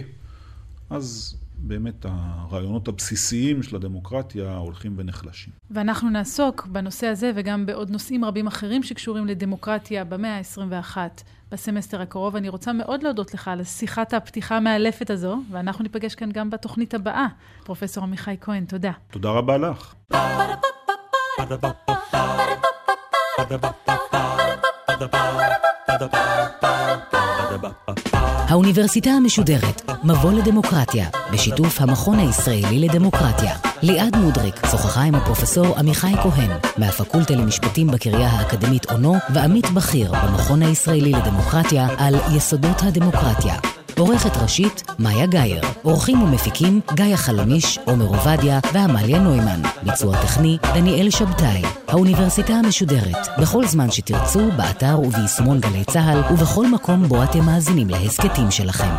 אז 0.90 1.37
באמת 1.59 2.07
הרעיונות 2.09 2.88
הבסיסיים 2.88 3.62
של 3.62 3.76
הדמוקרטיה 3.76 4.57
הולכים 4.57 4.95
ונחלשים. 4.97 5.53
ואנחנו 5.70 6.11
נעסוק 6.11 6.66
בנושא 6.66 7.07
הזה 7.07 7.32
וגם 7.34 7.66
בעוד 7.66 7.90
נושאים 7.90 8.24
רבים 8.24 8.47
אחרים 8.47 8.82
שקשורים 8.82 9.26
לדמוקרטיה 9.26 10.05
במאה 10.05 10.38
ה-21 10.38 10.97
בסמסטר 11.51 12.01
הקרוב. 12.01 12.36
אני 12.36 12.49
רוצה 12.49 12.72
מאוד 12.72 13.03
להודות 13.03 13.34
לך 13.34 13.49
על 13.49 13.64
שיחת 13.64 14.14
הפתיחה 14.14 14.57
המאלפת 14.57 15.11
הזו, 15.11 15.38
ואנחנו 15.51 15.82
ניפגש 15.82 16.14
כאן 16.14 16.32
גם 16.32 16.51
בתוכנית 16.51 16.95
הבאה. 16.95 17.26
פרופ' 17.64 17.99
עמיחי 17.99 18.36
כהן, 18.40 18.64
תודה. 18.64 18.93
תודה 19.11 19.30
רבה 19.30 19.59
לך. 19.59 19.95
האוניברסיטה 28.49 29.11
המשודרת, 29.11 29.82
מבוא 30.05 30.32
לדמוקרטיה, 30.32 31.09
בשיתוף 31.32 31.80
המכון 31.80 32.18
הישראלי 32.18 32.78
לדמוקרטיה. 32.78 33.57
ליעד 33.82 34.16
מודריק 34.16 34.66
שוחחה 34.70 35.03
עם 35.03 35.14
הפרופסור 35.14 35.78
עמיחי 35.78 36.12
כהן, 36.22 36.51
מהפקולטה 36.78 37.34
למשפטים 37.34 37.87
בקריה 37.87 38.28
האקדמית 38.28 38.91
אונו, 38.91 39.14
ועמית 39.34 39.70
בכיר 39.70 40.12
במכון 40.12 40.62
הישראלי 40.62 41.12
לדמוקרטיה, 41.12 41.87
על 41.99 42.14
יסודות 42.37 42.82
הדמוקרטיה. 42.82 43.76
עורכת 43.99 44.36
ראשית, 44.42 44.82
מאיה 44.99 45.26
גאייר. 45.26 45.61
עורכים 45.82 46.22
ומפיקים, 46.22 46.80
גיא 46.94 47.16
חלמיש, 47.16 47.78
עומר 47.84 48.07
עובדיה 48.07 48.61
ועמליה 48.72 49.18
נוימן. 49.18 49.62
ביצוע 49.82 50.22
טכני, 50.22 50.59
דניאל 50.74 51.11
שבתאי. 51.11 51.62
האוניברסיטה 51.88 52.53
המשודרת, 52.53 53.28
בכל 53.38 53.66
זמן 53.66 53.90
שתרצו, 53.90 54.51
באתר 54.57 55.01
וביישומון 55.01 55.61
גלי 55.61 55.84
צה"ל, 55.84 56.32
ובכל 56.32 56.66
מקום 56.66 57.09
בו 57.09 57.22
אתם 57.22 57.44
מאזינים 57.44 57.90
להסכתים 57.90 58.51
שלכם. 58.51 58.94